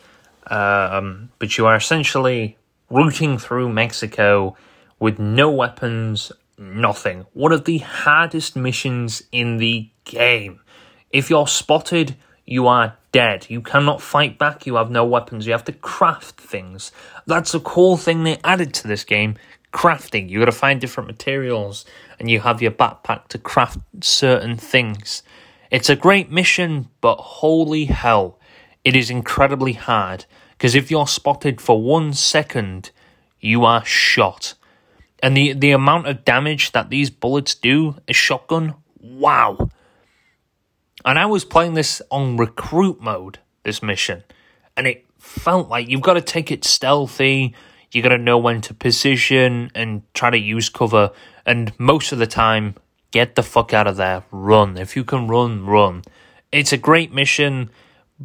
Um, 0.48 1.31
but 1.38 1.57
you 1.57 1.66
are 1.66 1.77
essentially 1.77 2.57
routing 2.90 3.38
through 3.38 3.68
Mexico 3.70 4.57
with 4.98 5.18
no 5.18 5.51
weapons, 5.51 6.33
nothing. 6.58 7.26
One 7.32 7.52
of 7.52 7.64
the 7.64 7.78
hardest 7.78 8.56
missions 8.56 9.22
in 9.32 9.58
the 9.58 9.90
game. 10.04 10.60
If 11.10 11.30
you're 11.30 11.46
spotted, 11.46 12.16
you 12.44 12.66
are 12.66 12.96
dead. 13.12 13.46
You 13.48 13.60
cannot 13.60 14.02
fight 14.02 14.38
back. 14.38 14.66
You 14.66 14.76
have 14.76 14.90
no 14.90 15.04
weapons. 15.04 15.46
You 15.46 15.52
have 15.52 15.64
to 15.64 15.72
craft 15.72 16.40
things. 16.40 16.92
That's 17.26 17.54
a 17.54 17.60
cool 17.60 17.96
thing 17.96 18.24
they 18.24 18.38
added 18.44 18.74
to 18.74 18.88
this 18.88 19.04
game. 19.04 19.36
Crafting. 19.72 20.28
You 20.28 20.38
got 20.38 20.46
to 20.46 20.52
find 20.52 20.80
different 20.80 21.08
materials, 21.08 21.84
and 22.18 22.30
you 22.30 22.40
have 22.40 22.62
your 22.62 22.70
backpack 22.70 23.28
to 23.28 23.38
craft 23.38 23.78
certain 24.00 24.56
things. 24.56 25.22
It's 25.70 25.90
a 25.90 25.96
great 25.96 26.30
mission, 26.30 26.88
but 27.00 27.16
holy 27.16 27.84
hell, 27.84 28.38
it 28.84 28.96
is 28.96 29.10
incredibly 29.10 29.74
hard. 29.74 30.24
Because 30.52 30.74
if 30.74 30.90
you're 30.90 31.06
spotted 31.06 31.60
for 31.60 31.80
one 31.80 32.14
second, 32.14 32.90
you 33.40 33.64
are 33.64 33.84
shot. 33.84 34.54
And 35.22 35.37
the, 35.37 35.52
the 35.52 35.72
amount 35.72 36.07
of 36.07 36.24
damage 36.24 36.72
that 36.72 36.90
these 36.90 37.11
bullets 37.11 37.54
do, 37.54 37.96
a 38.07 38.12
shotgun, 38.12 38.74
wow. 39.00 39.70
And 41.04 41.18
I 41.18 41.26
was 41.26 41.44
playing 41.44 41.74
this 41.74 42.00
on 42.11 42.37
recruit 42.37 43.00
mode, 43.00 43.38
this 43.64 43.83
mission, 43.83 44.22
and 44.76 44.87
it 44.87 45.07
felt 45.18 45.68
like 45.68 45.88
you've 45.88 46.02
got 46.02 46.14
to 46.14 46.20
take 46.20 46.50
it 46.50 46.64
stealthy, 46.64 47.54
you 47.90 48.02
got 48.02 48.11
to 48.11 48.18
know 48.18 48.38
when 48.38 48.61
to 48.62 48.74
position 48.74 49.70
and 49.74 50.02
try 50.14 50.31
to 50.31 50.38
use 50.38 50.68
cover, 50.68 51.11
and 51.46 51.72
most 51.78 52.12
of 52.12 52.18
the 52.18 52.26
time, 52.26 52.74
get 53.11 53.35
the 53.35 53.42
fuck 53.42 53.72
out 53.72 53.87
of 53.87 53.96
there, 53.96 54.24
run. 54.31 54.76
If 54.76 54.96
you 54.96 55.04
can 55.04 55.28
run, 55.28 55.64
run. 55.64 56.02
It's 56.52 56.72
a 56.72 56.78
great 56.78 57.12
mission, 57.12 57.70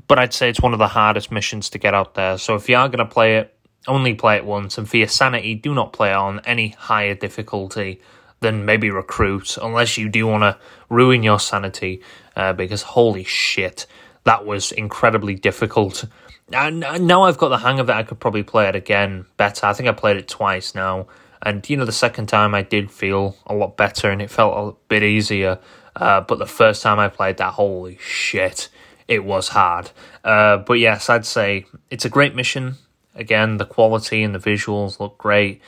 but 0.08 0.19
I'd 0.19 0.34
say 0.34 0.49
it's 0.49 0.62
one 0.62 0.73
of 0.73 0.79
the 0.79 0.88
hardest 0.88 1.32
missions 1.32 1.69
to 1.71 1.77
get 1.77 1.93
out 1.93 2.15
there. 2.15 2.38
So 2.38 2.56
if 2.56 2.67
you 2.69 2.75
are 2.75 2.88
going 2.88 2.99
to 2.99 3.06
play 3.06 3.38
it, 3.38 3.52
only 3.87 4.13
play 4.13 4.37
it 4.37 4.45
once, 4.45 4.77
and 4.77 4.89
for 4.89 4.97
your 4.97 5.07
sanity, 5.07 5.55
do 5.55 5.73
not 5.73 5.93
play 5.93 6.13
on 6.13 6.39
any 6.45 6.69
higher 6.69 7.15
difficulty 7.15 8.01
than 8.39 8.65
maybe 8.65 8.89
recruit, 8.89 9.57
unless 9.57 9.97
you 9.97 10.09
do 10.09 10.27
want 10.27 10.43
to 10.43 10.57
ruin 10.89 11.23
your 11.23 11.39
sanity, 11.39 12.01
uh, 12.35 12.53
because 12.53 12.81
holy 12.81 13.23
shit, 13.23 13.85
that 14.25 14.45
was 14.45 14.71
incredibly 14.71 15.35
difficult. 15.35 16.05
And 16.51 16.81
now 16.81 17.23
I've 17.23 17.37
got 17.37 17.49
the 17.49 17.57
hang 17.57 17.79
of 17.79 17.89
it, 17.89 17.93
I 17.93 18.03
could 18.03 18.19
probably 18.19 18.43
play 18.43 18.67
it 18.67 18.75
again 18.75 19.25
better. 19.37 19.65
I 19.65 19.73
think 19.73 19.89
I 19.89 19.93
played 19.93 20.17
it 20.17 20.27
twice 20.27 20.75
now, 20.75 21.07
and 21.41 21.67
you 21.69 21.77
know, 21.77 21.85
the 21.85 21.91
second 21.91 22.27
time 22.27 22.53
I 22.53 22.61
did 22.61 22.91
feel 22.91 23.37
a 23.47 23.53
lot 23.53 23.75
better 23.77 24.09
and 24.09 24.21
it 24.21 24.29
felt 24.29 24.53
a 24.75 24.77
bit 24.87 25.03
easier. 25.03 25.59
Uh, 25.95 26.21
but 26.21 26.39
the 26.39 26.45
first 26.45 26.81
time 26.81 26.99
I 26.99 27.07
played 27.07 27.37
that, 27.37 27.53
holy 27.53 27.97
shit, 28.01 28.69
it 29.07 29.23
was 29.23 29.49
hard. 29.49 29.91
Uh, 30.23 30.57
but 30.57 30.73
yes, 30.73 31.09
I'd 31.09 31.25
say 31.25 31.65
it's 31.89 32.05
a 32.05 32.09
great 32.09 32.33
mission. 32.33 32.75
Again, 33.15 33.58
the 33.58 33.65
quality 33.65 34.23
and 34.23 34.34
the 34.34 34.39
visuals 34.39 34.99
look 34.99 35.17
great. 35.17 35.62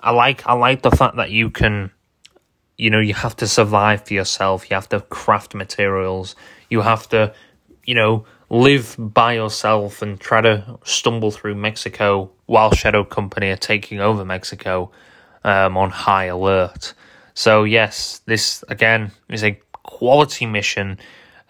I 0.00 0.10
like 0.10 0.46
I 0.46 0.52
like 0.52 0.82
the 0.82 0.90
fact 0.90 1.16
that 1.16 1.30
you 1.30 1.50
can 1.50 1.90
you 2.76 2.90
know, 2.90 3.00
you 3.00 3.14
have 3.14 3.36
to 3.36 3.46
survive 3.46 4.04
for 4.06 4.14
yourself. 4.14 4.68
You 4.70 4.74
have 4.74 4.88
to 4.88 5.00
craft 5.00 5.54
materials. 5.54 6.34
You 6.68 6.80
have 6.80 7.08
to, 7.10 7.32
you 7.84 7.94
know, 7.94 8.24
live 8.50 8.96
by 8.98 9.34
yourself 9.34 10.02
and 10.02 10.18
try 10.18 10.40
to 10.40 10.78
stumble 10.84 11.30
through 11.30 11.54
Mexico 11.54 12.30
while 12.46 12.72
Shadow 12.72 13.04
Company 13.04 13.50
are 13.50 13.56
taking 13.56 14.00
over 14.00 14.24
Mexico 14.24 14.90
um, 15.44 15.76
on 15.76 15.90
high 15.90 16.24
alert. 16.24 16.94
So, 17.34 17.64
yes, 17.64 18.20
this 18.26 18.64
again 18.68 19.12
is 19.28 19.44
a 19.44 19.58
quality 19.82 20.46
mission. 20.46 20.98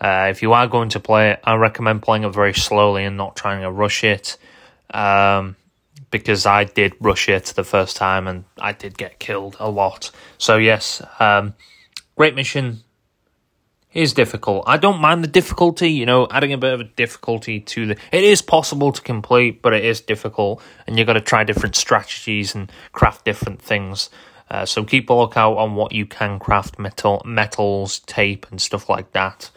Uh, 0.00 0.28
if 0.30 0.42
you 0.42 0.52
are 0.52 0.66
going 0.66 0.90
to 0.90 1.00
play 1.00 1.30
it, 1.30 1.40
I 1.44 1.54
recommend 1.54 2.02
playing 2.02 2.24
it 2.24 2.30
very 2.30 2.54
slowly 2.54 3.04
and 3.04 3.16
not 3.16 3.36
trying 3.36 3.62
to 3.62 3.70
rush 3.70 4.04
it. 4.04 4.36
Um, 4.90 5.56
because 6.10 6.46
I 6.46 6.62
did 6.62 6.94
rush 7.00 7.28
it 7.28 7.46
the 7.56 7.64
first 7.64 7.96
time 7.96 8.28
and 8.28 8.44
I 8.56 8.70
did 8.72 8.96
get 8.96 9.18
killed 9.18 9.56
a 9.58 9.68
lot. 9.68 10.12
So 10.38 10.58
yes, 10.58 11.02
um, 11.18 11.54
great 12.16 12.36
mission 12.36 12.84
is 13.92 14.12
difficult. 14.12 14.64
I 14.68 14.76
don't 14.76 15.00
mind 15.00 15.24
the 15.24 15.28
difficulty, 15.28 15.90
you 15.90 16.06
know, 16.06 16.28
adding 16.30 16.52
a 16.52 16.58
bit 16.58 16.72
of 16.72 16.80
a 16.80 16.84
difficulty 16.84 17.58
to 17.60 17.86
the. 17.86 17.96
It 18.12 18.22
is 18.22 18.42
possible 18.42 18.92
to 18.92 19.02
complete, 19.02 19.60
but 19.60 19.72
it 19.72 19.84
is 19.84 20.00
difficult, 20.00 20.62
and 20.86 20.96
you've 20.96 21.06
got 21.06 21.14
to 21.14 21.20
try 21.20 21.42
different 21.44 21.76
strategies 21.76 22.54
and 22.54 22.70
craft 22.92 23.24
different 23.24 23.62
things. 23.62 24.10
Uh, 24.50 24.66
so 24.66 24.84
keep 24.84 25.10
a 25.10 25.14
lookout 25.14 25.56
on 25.56 25.74
what 25.74 25.92
you 25.92 26.06
can 26.06 26.38
craft 26.38 26.78
metal, 26.78 27.22
metals, 27.24 28.00
tape, 28.00 28.46
and 28.50 28.60
stuff 28.60 28.88
like 28.88 29.12
that 29.12 29.50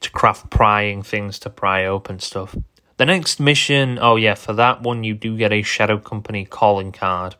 to 0.00 0.10
craft 0.10 0.50
prying 0.50 1.02
things 1.02 1.38
to 1.38 1.48
pry 1.48 1.86
open 1.86 2.18
stuff. 2.18 2.56
The 2.96 3.06
next 3.06 3.40
mission, 3.40 3.98
oh 4.00 4.16
yeah, 4.16 4.34
for 4.34 4.52
that 4.52 4.82
one 4.82 5.04
you 5.04 5.14
do 5.14 5.36
get 5.36 5.52
a 5.52 5.62
Shadow 5.62 5.98
Company 5.98 6.44
calling 6.44 6.92
card. 6.92 7.36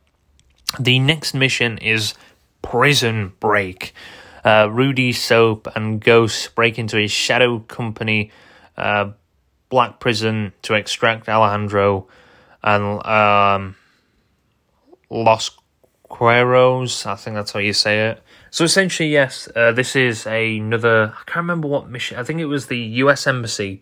The 0.80 0.98
next 0.98 1.34
mission 1.34 1.78
is 1.78 2.14
Prison 2.62 3.32
Break. 3.40 3.92
Uh, 4.44 4.68
Rudy, 4.72 5.12
Soap, 5.12 5.68
and 5.76 6.00
Ghost 6.00 6.54
break 6.56 6.78
into 6.78 6.98
a 6.98 7.06
Shadow 7.06 7.60
Company 7.60 8.32
uh, 8.76 9.12
black 9.68 10.00
prison 10.00 10.52
to 10.62 10.74
extract 10.74 11.28
Alejandro 11.28 12.08
and 12.62 13.06
um, 13.06 13.76
Los 15.10 15.50
Cueros. 16.10 17.06
I 17.06 17.14
think 17.14 17.36
that's 17.36 17.52
how 17.52 17.60
you 17.60 17.72
say 17.72 18.08
it. 18.08 18.22
So 18.50 18.64
essentially, 18.64 19.10
yes, 19.10 19.48
uh, 19.54 19.72
this 19.72 19.94
is 19.94 20.26
another. 20.26 21.14
I 21.16 21.22
can't 21.24 21.44
remember 21.44 21.68
what 21.68 21.88
mission. 21.88 22.18
I 22.18 22.24
think 22.24 22.40
it 22.40 22.46
was 22.46 22.66
the 22.66 22.78
U.S. 22.78 23.26
Embassy 23.26 23.80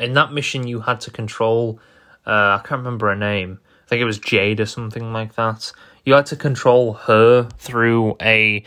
in 0.00 0.14
that 0.14 0.32
mission 0.32 0.66
you 0.66 0.80
had 0.80 1.00
to 1.02 1.10
control 1.10 1.80
uh, 2.26 2.58
I 2.60 2.66
can't 2.66 2.80
remember 2.80 3.08
her 3.08 3.16
name. 3.16 3.60
I 3.86 3.88
think 3.88 4.02
it 4.02 4.04
was 4.04 4.18
Jade 4.18 4.60
or 4.60 4.66
something 4.66 5.12
like 5.12 5.36
that. 5.36 5.72
You 6.04 6.14
had 6.14 6.26
to 6.26 6.36
control 6.36 6.94
her 6.94 7.48
through 7.58 8.16
a 8.20 8.64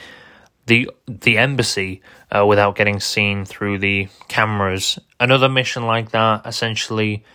the 0.65 0.89
the 1.08 1.38
embassy 1.38 2.02
uh, 2.32 2.46
without 2.46 2.76
getting 2.76 3.00
seen 3.00 3.44
through 3.44 3.80
the 3.80 4.08
cameras. 4.28 4.98
Another 5.20 5.50
mission 5.50 5.86
like 5.86 6.12
that 6.12 6.46
essentially 6.46 7.26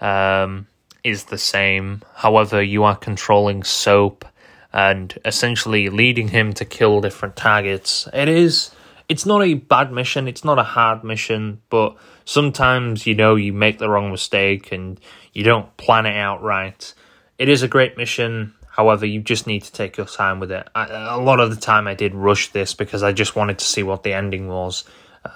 um, 0.00 0.68
is 1.02 1.24
the 1.24 1.38
same. 1.38 2.02
However, 2.14 2.62
you 2.62 2.84
are 2.84 2.96
controlling 2.96 3.64
Soap 3.64 4.24
and 4.72 5.18
essentially 5.24 5.88
leading 5.88 6.28
him 6.28 6.52
to 6.54 6.64
kill 6.64 7.00
different 7.00 7.34
targets. 7.34 8.08
It 8.12 8.28
is 8.28 8.70
it's 9.08 9.26
not 9.26 9.42
a 9.42 9.54
bad 9.54 9.92
mission, 9.92 10.28
it's 10.28 10.44
not 10.44 10.58
a 10.58 10.62
hard 10.64 11.04
mission, 11.04 11.60
but 11.70 11.96
sometimes, 12.24 13.06
you 13.06 13.14
know, 13.14 13.34
you 13.34 13.52
make 13.52 13.78
the 13.78 13.88
wrong 13.88 14.10
mistake 14.10 14.72
and 14.72 15.00
you 15.32 15.44
don't 15.44 15.76
plan 15.76 16.06
it 16.06 16.16
out 16.16 16.42
right. 16.42 16.94
It 17.38 17.48
is 17.48 17.62
a 17.62 17.68
great 17.68 17.96
mission, 17.96 18.54
however, 18.68 19.06
you 19.06 19.20
just 19.20 19.46
need 19.46 19.62
to 19.64 19.72
take 19.72 19.96
your 19.96 20.06
time 20.06 20.40
with 20.40 20.52
it. 20.52 20.68
I, 20.74 20.86
a 21.14 21.20
lot 21.20 21.40
of 21.40 21.50
the 21.50 21.60
time, 21.60 21.86
I 21.86 21.94
did 21.94 22.14
rush 22.14 22.52
this 22.52 22.74
because 22.74 23.02
I 23.02 23.12
just 23.12 23.36
wanted 23.36 23.58
to 23.58 23.64
see 23.64 23.82
what 23.82 24.02
the 24.02 24.12
ending 24.12 24.48
was. 24.48 24.84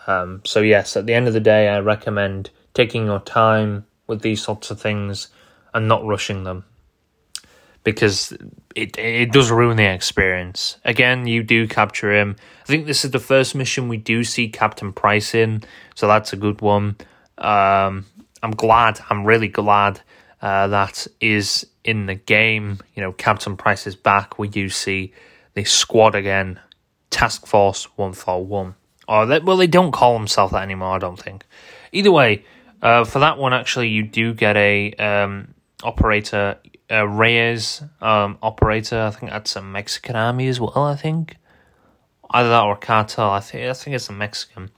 Um, 0.06 0.42
so, 0.44 0.60
yes, 0.60 0.96
at 0.96 1.06
the 1.06 1.14
end 1.14 1.28
of 1.28 1.34
the 1.34 1.40
day, 1.40 1.68
I 1.68 1.80
recommend 1.80 2.50
taking 2.74 3.06
your 3.06 3.20
time 3.20 3.86
with 4.06 4.22
these 4.22 4.42
sorts 4.42 4.70
of 4.70 4.80
things 4.80 5.28
and 5.74 5.88
not 5.88 6.04
rushing 6.04 6.44
them 6.44 6.64
because 7.86 8.36
it 8.76 8.98
it 8.98 9.32
does 9.32 9.50
ruin 9.50 9.76
the 9.76 9.92
experience. 9.92 10.76
Again, 10.84 11.26
you 11.26 11.42
do 11.42 11.66
capture 11.66 12.12
him. 12.12 12.36
I 12.62 12.66
think 12.66 12.86
this 12.86 13.04
is 13.04 13.10
the 13.10 13.18
first 13.18 13.54
mission 13.54 13.88
we 13.88 13.96
do 13.96 14.22
see 14.22 14.48
Captain 14.48 14.92
Price 14.92 15.34
in, 15.34 15.62
so 15.94 16.06
that's 16.06 16.32
a 16.32 16.36
good 16.36 16.60
one. 16.60 16.96
Um, 17.38 18.04
I'm 18.42 18.50
glad. 18.52 19.00
I'm 19.08 19.24
really 19.24 19.48
glad 19.48 20.00
uh, 20.42 20.68
that 20.68 21.06
is 21.20 21.66
in 21.84 22.06
the 22.06 22.14
game. 22.14 22.78
You 22.94 23.02
know, 23.02 23.12
Captain 23.12 23.56
Price 23.56 23.86
is 23.86 23.96
back. 23.96 24.38
We 24.38 24.48
do 24.48 24.68
see 24.68 25.12
the 25.54 25.64
squad 25.64 26.14
again. 26.14 26.60
Task 27.10 27.46
Force 27.46 27.84
One 27.96 28.12
Four 28.12 28.44
One. 28.44 28.74
Or 29.08 29.24
they, 29.24 29.38
well, 29.38 29.56
they 29.56 29.68
don't 29.68 29.92
call 29.92 30.12
themselves 30.14 30.52
that 30.52 30.62
anymore. 30.62 30.94
I 30.94 30.98
don't 30.98 31.18
think. 31.18 31.44
Either 31.92 32.10
way, 32.10 32.44
uh, 32.82 33.04
for 33.04 33.20
that 33.20 33.38
one, 33.38 33.54
actually, 33.54 33.88
you 33.88 34.02
do 34.02 34.34
get 34.34 34.56
a 34.56 34.92
um, 34.94 35.54
operator 35.82 36.58
uh, 36.90 37.06
Reyes 37.06 37.82
um, 38.00 38.38
operator. 38.42 39.00
I 39.00 39.10
think 39.10 39.32
that's 39.32 39.56
a 39.56 39.62
Mexican 39.62 40.16
army 40.16 40.48
as 40.48 40.60
well. 40.60 40.84
I 40.84 40.96
think 40.96 41.36
either 42.30 42.48
that 42.48 42.62
or 42.62 42.76
cartel. 42.76 43.30
I 43.30 43.40
think 43.40 43.68
I 43.68 43.72
think 43.72 43.96
it's 43.96 44.08
a 44.08 44.12
Mexican. 44.12 44.70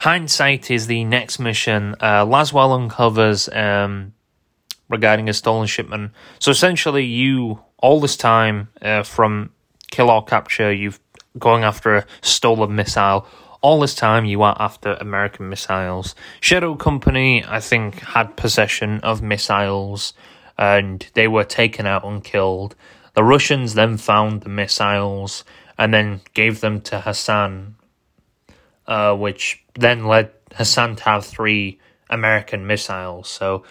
Hindsight 0.00 0.70
is 0.70 0.86
the 0.86 1.04
next 1.04 1.38
mission. 1.38 1.94
Uh, 2.00 2.24
Laswell 2.24 2.74
uncovers 2.74 3.48
um, 3.50 4.14
regarding 4.88 5.28
a 5.28 5.34
stolen 5.34 5.66
shipment. 5.66 6.12
So 6.38 6.50
essentially, 6.50 7.04
you 7.04 7.60
all 7.78 8.00
this 8.00 8.16
time 8.16 8.68
uh, 8.80 9.02
from 9.02 9.50
kill 9.90 10.10
or 10.10 10.24
capture, 10.24 10.72
you've 10.72 11.00
going 11.38 11.64
after 11.64 11.96
a 11.96 12.06
stolen 12.22 12.74
missile. 12.74 13.26
All 13.62 13.80
this 13.80 13.94
time, 13.94 14.24
you 14.24 14.40
are 14.42 14.56
after 14.58 14.94
American 14.94 15.50
missiles. 15.50 16.14
Shadow 16.40 16.74
Company, 16.76 17.44
I 17.46 17.60
think, 17.60 18.00
had 18.00 18.36
possession 18.36 19.00
of 19.00 19.20
missiles 19.20 20.14
and 20.60 21.08
they 21.14 21.26
were 21.26 21.42
taken 21.42 21.86
out 21.86 22.04
and 22.04 22.22
killed. 22.22 22.76
The 23.14 23.24
Russians 23.24 23.72
then 23.72 23.96
found 23.96 24.42
the 24.42 24.50
missiles 24.50 25.42
and 25.78 25.92
then 25.92 26.20
gave 26.34 26.60
them 26.60 26.82
to 26.82 27.00
Hassan, 27.00 27.76
uh, 28.86 29.16
which 29.16 29.64
then 29.74 30.04
led 30.04 30.30
Hassan 30.52 30.96
to 30.96 31.04
have 31.04 31.24
three 31.24 31.80
American 32.10 32.66
missiles. 32.66 33.30
So, 33.30 33.64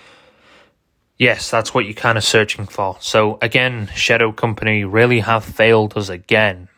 yes, 1.20 1.52
that's 1.52 1.76
what 1.76 1.86
you're 1.86 1.94
kind 1.94 2.18
of 2.18 2.24
searching 2.24 2.66
for. 2.66 2.98
So, 3.00 3.38
again, 3.40 3.92
Shadow 3.94 4.32
Company 4.32 4.84
really 4.84 5.20
have 5.20 5.46
failed 5.46 5.96
us 5.96 6.10
again. 6.10 6.70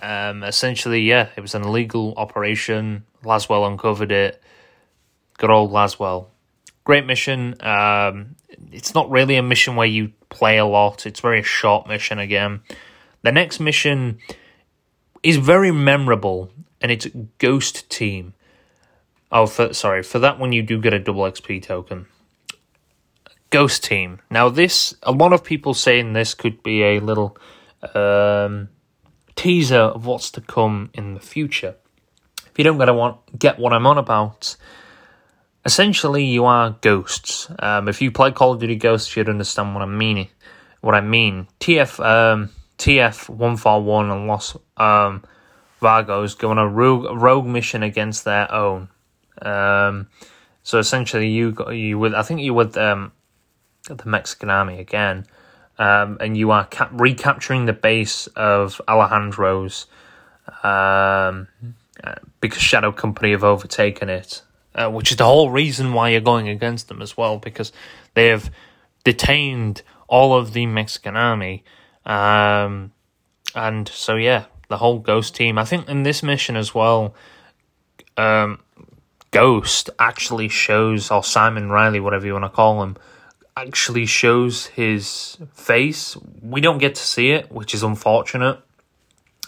Um, 0.00 0.44
essentially, 0.44 1.00
yeah, 1.00 1.30
it 1.36 1.40
was 1.40 1.56
an 1.56 1.62
illegal 1.64 2.14
operation. 2.16 3.04
Laswell 3.24 3.66
uncovered 3.66 4.12
it. 4.12 4.40
Good 5.38 5.50
old 5.50 5.72
Laswell. 5.72 6.28
Great 6.88 7.04
mission. 7.04 7.54
Um, 7.60 8.36
it's 8.72 8.94
not 8.94 9.10
really 9.10 9.36
a 9.36 9.42
mission 9.42 9.76
where 9.76 9.86
you 9.86 10.10
play 10.30 10.56
a 10.56 10.64
lot. 10.64 11.04
It's 11.04 11.20
very 11.20 11.42
short 11.42 11.86
mission 11.86 12.18
again. 12.18 12.62
The 13.20 13.30
next 13.30 13.60
mission 13.60 14.20
is 15.22 15.36
very 15.36 15.70
memorable, 15.70 16.50
and 16.80 16.90
it's 16.90 17.06
Ghost 17.36 17.90
Team. 17.90 18.32
Oh, 19.30 19.44
for, 19.44 19.74
sorry. 19.74 20.02
For 20.02 20.18
that 20.20 20.38
one, 20.38 20.52
you 20.52 20.62
do 20.62 20.80
get 20.80 20.94
a 20.94 20.98
double 20.98 21.24
XP 21.24 21.62
token. 21.62 22.06
Ghost 23.50 23.84
Team. 23.84 24.20
Now, 24.30 24.48
this 24.48 24.94
a 25.02 25.12
lot 25.12 25.34
of 25.34 25.44
people 25.44 25.74
saying 25.74 26.14
this 26.14 26.32
could 26.32 26.62
be 26.62 26.82
a 26.84 27.00
little 27.00 27.36
um, 27.94 28.70
teaser 29.36 29.76
of 29.76 30.06
what's 30.06 30.30
to 30.30 30.40
come 30.40 30.88
in 30.94 31.12
the 31.12 31.20
future. 31.20 31.74
If 32.46 32.52
you 32.56 32.64
don't 32.64 32.78
get 32.78 32.90
want 32.94 33.38
get 33.38 33.58
what 33.58 33.74
I'm 33.74 33.86
on 33.86 33.98
about, 33.98 34.56
essentially 35.64 36.24
you 36.24 36.44
are 36.44 36.76
ghosts. 36.80 37.48
Um, 37.58 37.88
if 37.88 38.00
you 38.02 38.10
play 38.10 38.32
Call 38.32 38.52
of 38.52 38.60
Duty 38.60 38.76
Ghosts, 38.76 39.16
you'd 39.16 39.28
understand 39.28 39.74
what 39.74 39.82
I 39.82 39.86
mean. 39.86 40.28
What 40.80 40.94
I 40.94 41.00
mean. 41.00 41.48
TF 41.60 42.04
um, 42.04 42.50
TF 42.78 43.28
one 43.28 43.56
four 43.56 43.82
one 43.82 44.10
and 44.10 44.26
Los 44.26 44.56
um, 44.76 45.24
Vagos 45.80 46.34
go 46.34 46.50
on 46.50 46.58
a 46.58 46.68
rogue, 46.68 47.06
rogue 47.20 47.46
mission 47.46 47.82
against 47.82 48.24
their 48.24 48.50
own. 48.52 48.88
Um, 49.42 50.08
so 50.62 50.78
essentially, 50.78 51.28
you 51.28 51.52
got 51.52 51.70
you 51.70 51.98
with 51.98 52.14
I 52.14 52.22
think 52.22 52.40
you 52.40 52.54
with 52.54 52.76
um, 52.76 53.12
the 53.84 54.08
Mexican 54.08 54.50
army 54.50 54.78
again, 54.78 55.26
um, 55.78 56.18
and 56.20 56.36
you 56.36 56.50
are 56.50 56.66
cap- 56.66 56.90
recapturing 56.92 57.66
the 57.66 57.72
base 57.72 58.26
of 58.28 58.80
Alejandro's 58.88 59.86
um, 60.62 61.48
because 62.40 62.62
Shadow 62.62 62.92
Company 62.92 63.32
have 63.32 63.44
overtaken 63.44 64.08
it, 64.08 64.42
uh, 64.78 64.88
which 64.88 65.10
is 65.10 65.16
the 65.16 65.24
whole 65.24 65.50
reason 65.50 65.92
why 65.92 66.10
you're 66.10 66.20
going 66.20 66.48
against 66.48 66.88
them 66.88 67.02
as 67.02 67.16
well 67.16 67.38
because 67.38 67.72
they 68.14 68.28
have 68.28 68.50
detained 69.04 69.82
all 70.06 70.38
of 70.38 70.52
the 70.52 70.66
Mexican 70.66 71.16
army, 71.16 71.64
um, 72.06 72.92
and 73.54 73.88
so 73.88 74.14
yeah, 74.16 74.44
the 74.68 74.78
whole 74.78 74.98
Ghost 74.98 75.34
team. 75.34 75.58
I 75.58 75.64
think 75.64 75.88
in 75.88 76.02
this 76.04 76.22
mission 76.22 76.56
as 76.56 76.74
well. 76.74 77.14
Um, 78.16 78.60
Ghost 79.30 79.90
actually 79.98 80.48
shows, 80.48 81.10
or 81.10 81.22
Simon 81.22 81.68
Riley, 81.68 82.00
whatever 82.00 82.26
you 82.26 82.32
want 82.32 82.46
to 82.46 82.48
call 82.48 82.82
him, 82.82 82.96
actually 83.56 84.06
shows 84.06 84.66
his 84.66 85.36
face. 85.52 86.16
We 86.40 86.60
don't 86.60 86.78
get 86.78 86.94
to 86.94 87.02
see 87.02 87.32
it, 87.32 87.52
which 87.52 87.74
is 87.74 87.82
unfortunate. 87.82 88.60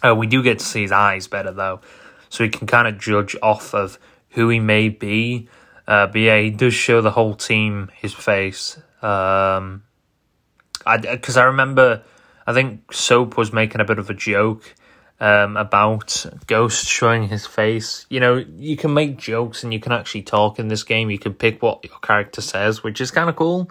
Uh, 0.04 0.14
we 0.14 0.26
do 0.26 0.42
get 0.42 0.58
to 0.58 0.64
see 0.64 0.82
his 0.82 0.92
eyes 0.92 1.28
better 1.28 1.52
though, 1.52 1.80
so 2.28 2.44
we 2.44 2.50
can 2.50 2.66
kind 2.66 2.88
of 2.88 2.98
judge 2.98 3.36
off 3.42 3.74
of 3.74 3.98
who 4.30 4.48
he 4.48 4.60
may 4.60 4.88
be. 4.88 5.48
Uh, 5.86 6.06
but 6.06 6.20
yeah, 6.20 6.40
he 6.40 6.50
does 6.50 6.74
show 6.74 7.00
the 7.00 7.10
whole 7.10 7.34
team 7.34 7.90
his 7.94 8.14
face. 8.14 8.78
Um, 9.02 9.82
I 10.86 10.98
because 10.98 11.36
I 11.36 11.44
remember, 11.44 12.02
I 12.46 12.52
think 12.52 12.92
Soap 12.92 13.36
was 13.36 13.52
making 13.52 13.80
a 13.80 13.84
bit 13.84 13.98
of 13.98 14.08
a 14.08 14.14
joke 14.14 14.74
um, 15.18 15.56
about 15.56 16.24
Ghost 16.46 16.86
showing 16.86 17.28
his 17.28 17.46
face. 17.46 18.06
You 18.08 18.20
know, 18.20 18.36
you 18.36 18.76
can 18.76 18.94
make 18.94 19.18
jokes 19.18 19.64
and 19.64 19.72
you 19.72 19.80
can 19.80 19.92
actually 19.92 20.22
talk 20.22 20.58
in 20.58 20.68
this 20.68 20.84
game. 20.84 21.10
You 21.10 21.18
can 21.18 21.34
pick 21.34 21.62
what 21.62 21.84
your 21.84 21.98
character 21.98 22.40
says, 22.40 22.82
which 22.82 23.00
is 23.00 23.10
kind 23.10 23.28
of 23.28 23.36
cool 23.36 23.70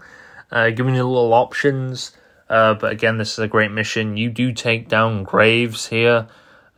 uh, 0.51 0.69
giving 0.71 0.95
you 0.95 1.03
little 1.03 1.33
options. 1.33 2.11
Uh, 2.49 2.73
but 2.73 2.91
again, 2.91 3.17
this 3.17 3.33
is 3.33 3.39
a 3.39 3.47
great 3.47 3.71
mission. 3.71 4.17
You 4.17 4.29
do 4.29 4.51
take 4.53 4.87
down 4.89 5.23
Graves 5.23 5.87
here 5.87 6.27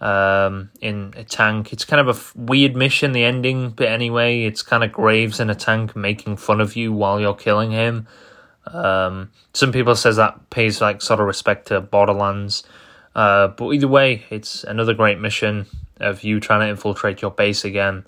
um, 0.02 0.70
in 0.82 1.14
a 1.16 1.24
tank. 1.24 1.72
It's 1.72 1.86
kind 1.86 2.02
of 2.02 2.08
a 2.08 2.20
f- 2.20 2.36
weird 2.36 2.76
mission, 2.76 3.14
the 3.14 3.24
ending, 3.24 3.70
but 3.70 3.88
anyway, 3.88 4.44
it's 4.44 4.62
kind 4.62 4.84
of 4.84 4.92
Graves 4.92 5.40
in 5.40 5.50
a 5.50 5.56
tank 5.56 5.96
making 5.96 6.36
fun 6.36 6.60
of 6.60 6.76
you 6.76 6.92
while 6.92 7.22
you're 7.22 7.34
killing 7.34 7.72
him. 7.72 8.08
Um, 8.68 9.32
some 9.54 9.72
people 9.72 9.96
says 9.96 10.18
that 10.18 10.50
pays 10.50 10.82
like 10.82 11.02
sort 11.02 11.20
of 11.20 11.28
respect 11.28 11.70
to 11.70 11.80
Borderlands, 11.80 12.64
uh, 13.16 13.48
but 13.48 13.72
either 13.72 13.88
way, 13.88 14.26
it's 14.30 14.64
another 14.66 14.94
great 14.94 15.20
mission 15.20 15.68
of 16.00 16.24
you 16.24 16.40
trying 16.40 16.62
to 16.62 16.70
infiltrate 16.70 17.22
your 17.22 17.32
base 17.32 17.64
again. 17.64 18.04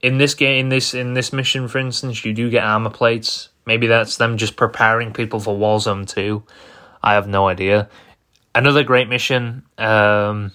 In 0.00 0.18
this 0.18 0.34
game, 0.34 0.60
in 0.60 0.68
this 0.68 0.94
in 0.94 1.14
this 1.14 1.32
mission, 1.32 1.68
for 1.68 1.78
instance, 1.78 2.24
you 2.24 2.32
do 2.32 2.50
get 2.50 2.64
armor 2.64 2.90
plates 2.90 3.50
Maybe 3.66 3.86
that's 3.86 4.16
them 4.16 4.36
just 4.36 4.56
preparing 4.56 5.12
people 5.12 5.40
for 5.40 5.56
Warzone 5.56 6.08
2. 6.08 6.42
I 7.02 7.14
have 7.14 7.28
no 7.28 7.48
idea. 7.48 7.88
Another 8.54 8.82
great 8.82 9.08
mission. 9.08 9.62
Um, 9.78 10.52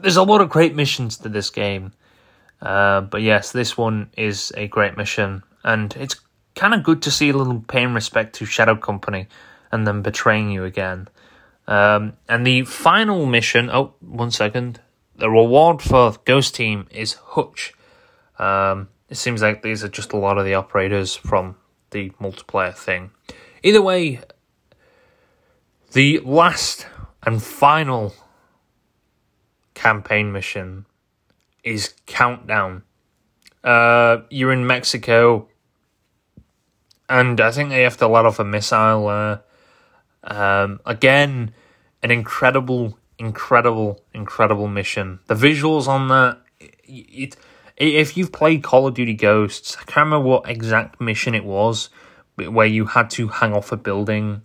there's 0.00 0.16
a 0.16 0.22
lot 0.22 0.40
of 0.40 0.48
great 0.48 0.74
missions 0.74 1.16
to 1.18 1.28
this 1.28 1.50
game. 1.50 1.92
Uh, 2.60 3.02
but 3.02 3.22
yes, 3.22 3.52
this 3.52 3.76
one 3.76 4.10
is 4.16 4.52
a 4.56 4.68
great 4.68 4.96
mission. 4.96 5.42
And 5.64 5.94
it's 5.96 6.16
kind 6.54 6.74
of 6.74 6.82
good 6.82 7.02
to 7.02 7.10
see 7.10 7.30
a 7.30 7.36
little 7.36 7.60
paying 7.60 7.94
respect 7.94 8.34
to 8.36 8.44
Shadow 8.44 8.76
Company 8.76 9.28
and 9.70 9.86
them 9.86 10.02
betraying 10.02 10.50
you 10.50 10.64
again. 10.64 11.08
Um, 11.66 12.14
and 12.28 12.46
the 12.46 12.64
final 12.64 13.26
mission. 13.26 13.70
Oh, 13.70 13.94
one 14.00 14.30
second. 14.30 14.80
The 15.16 15.28
reward 15.28 15.82
for 15.82 16.14
Ghost 16.24 16.54
Team 16.54 16.86
is 16.90 17.14
Hutch. 17.14 17.74
Um, 18.38 18.88
it 19.08 19.16
seems 19.16 19.42
like 19.42 19.62
these 19.62 19.82
are 19.82 19.88
just 19.88 20.12
a 20.12 20.16
lot 20.16 20.38
of 20.38 20.44
the 20.44 20.54
operators 20.54 21.14
from 21.14 21.56
the 21.90 22.10
multiplayer 22.20 22.74
thing. 22.74 23.10
Either 23.62 23.82
way, 23.82 24.20
the 25.92 26.20
last 26.20 26.86
and 27.24 27.42
final 27.42 28.14
campaign 29.78 30.32
mission 30.32 30.84
is 31.62 31.94
Countdown. 32.06 32.82
Uh, 33.62 34.18
you're 34.28 34.52
in 34.52 34.66
Mexico, 34.66 35.48
and 37.08 37.40
I 37.40 37.50
think 37.52 37.70
they 37.70 37.82
have 37.82 37.96
to 37.98 38.08
let 38.08 38.26
off 38.26 38.38
a 38.40 38.44
missile. 38.44 39.06
Uh, 39.08 39.38
um, 40.24 40.80
again, 40.84 41.52
an 42.02 42.10
incredible, 42.10 42.98
incredible, 43.18 44.00
incredible 44.12 44.66
mission. 44.66 45.20
The 45.28 45.34
visuals 45.34 45.86
on 45.86 46.08
that, 46.08 46.40
it, 46.58 47.36
if 47.76 48.16
you've 48.16 48.32
played 48.32 48.64
Call 48.64 48.88
of 48.88 48.94
Duty 48.94 49.14
Ghosts, 49.14 49.76
I 49.76 49.84
can't 49.84 50.06
remember 50.06 50.26
what 50.26 50.50
exact 50.50 51.00
mission 51.00 51.34
it 51.34 51.44
was, 51.44 51.88
where 52.36 52.66
you 52.66 52.86
had 52.86 53.10
to 53.10 53.28
hang 53.28 53.52
off 53.52 53.70
a 53.70 53.76
building. 53.76 54.42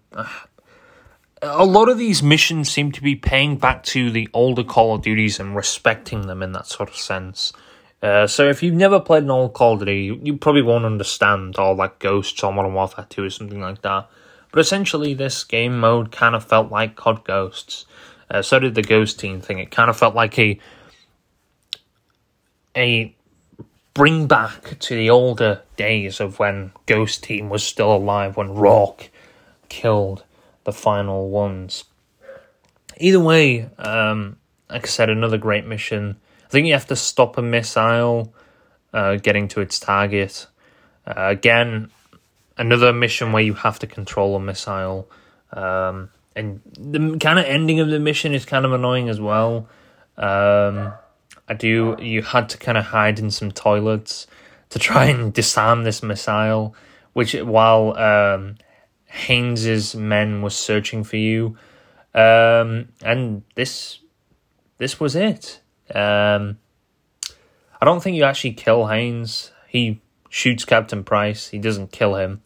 A 1.46 1.66
lot 1.66 1.90
of 1.90 1.98
these 1.98 2.24
missions 2.24 2.72
seem 2.72 2.94
to 2.94 3.02
be 3.02 3.18
paying 3.18 3.58
back 3.58 3.84
to 3.84 4.10
the 4.10 4.30
older 4.34 4.64
Call 4.64 4.96
of 4.96 5.02
Duties 5.02 5.42
and 5.42 5.58
respecting 5.58 6.28
them 6.28 6.42
in 6.42 6.54
that 6.54 6.68
sort 6.68 6.88
of 6.88 6.96
sense. 6.96 7.52
Uh, 8.02 8.28
so 8.28 8.48
if 8.48 8.64
you've 8.64 8.74
never 8.74 8.98
played 8.98 9.24
an 9.24 9.30
old 9.30 9.54
Call 9.54 9.74
of 9.74 9.80
Duty, 9.80 10.04
you, 10.04 10.20
you 10.24 10.38
probably 10.38 10.62
won't 10.62 10.86
understand 10.86 11.58
all 11.58 11.76
like 11.76 12.00
Ghosts 12.00 12.42
or 12.44 12.54
Modern 12.54 12.74
Warfare 12.74 13.08
2 13.10 13.26
or 13.26 13.30
something 13.30 13.60
like 13.60 13.82
that. 13.82 14.10
But 14.54 14.62
essentially, 14.62 15.14
this 15.14 15.44
game 15.44 15.80
mode 15.80 16.14
kind 16.14 16.34
of 16.34 16.46
felt 16.46 16.72
like 16.72 16.96
COD 16.96 17.26
Ghosts. 17.26 17.88
Uh, 18.32 18.42
so 18.42 18.60
did 18.60 18.76
the 18.76 18.82
Ghost 18.82 19.20
Team 19.20 19.42
thing. 19.42 19.60
It 19.60 19.70
kind 19.70 19.90
of 19.90 19.98
felt 19.98 20.16
like 20.16 20.40
a 20.40 20.58
a 22.76 23.14
bring 23.94 24.28
back 24.28 24.80
to 24.80 24.96
the 24.96 25.10
older 25.10 25.62
days 25.76 26.22
of 26.22 26.40
when 26.40 26.72
Ghost 26.86 27.24
Team 27.24 27.50
was 27.50 27.64
still 27.64 27.94
alive, 27.94 28.38
when 28.38 28.54
Rock 28.54 29.10
killed 29.68 30.24
the 30.64 30.74
final 30.74 31.30
ones. 31.30 31.86
Either 32.98 33.20
way, 33.20 33.70
um, 33.78 34.38
like 34.70 34.86
I 34.86 34.88
said, 34.88 35.10
another 35.10 35.38
great 35.38 35.66
mission. 35.66 36.18
I 36.46 36.50
think 36.50 36.68
you 36.68 36.74
have 36.74 36.88
to 36.88 36.96
stop 36.96 37.38
a 37.38 37.42
missile 37.42 38.34
uh, 38.94 39.16
getting 39.16 39.48
to 39.50 39.62
its 39.62 39.80
target. 39.80 40.48
Uh, 41.06 41.14
again, 41.30 41.90
another 42.58 42.94
mission 42.94 43.32
where 43.32 43.44
you 43.44 43.54
have 43.56 43.80
to 43.80 43.88
control 43.88 44.36
a 44.36 44.40
missile. 44.40 45.10
Um, 45.52 46.10
and 46.36 46.62
the 46.78 47.18
kind 47.20 47.40
of 47.40 47.46
ending 47.46 47.80
of 47.80 47.90
the 47.90 48.00
mission 48.00 48.34
is 48.34 48.46
kind 48.46 48.66
of 48.66 48.74
annoying 48.74 49.10
as 49.10 49.20
well. 49.20 49.68
Um, 50.18 50.94
I 51.48 51.54
do. 51.58 51.96
You 52.00 52.22
had 52.22 52.50
to 52.50 52.58
kind 52.58 52.78
of 52.78 52.86
hide 52.86 53.20
in 53.20 53.32
some 53.32 53.52
toilets 53.52 54.28
to 54.70 54.80
try 54.80 55.06
and 55.06 55.34
disarm 55.42 55.84
this 55.84 56.02
missile, 56.02 56.76
which 57.14 57.34
while 57.34 57.98
um, 57.98 58.56
Haynes's 59.14 59.96
men 59.96 60.42
were 60.42 60.50
searching 60.50 61.04
for 61.04 61.18
you, 61.18 61.56
um, 62.16 62.90
and 63.04 63.44
this 63.54 64.00
this 64.80 65.00
was 65.00 65.16
it. 65.16 65.62
Um, 65.94 66.58
I 67.80 67.86
don't 67.86 68.02
think 68.02 68.18
you 68.18 68.24
actually 68.24 68.54
kill 68.54 68.88
Haynes. 68.88 69.52
He 69.68 70.02
shoots 70.30 70.66
Captain 70.66 71.04
Price. 71.04 71.50
He 71.50 71.60
doesn't 71.60 71.92
kill 71.92 72.16
him, 72.16 72.42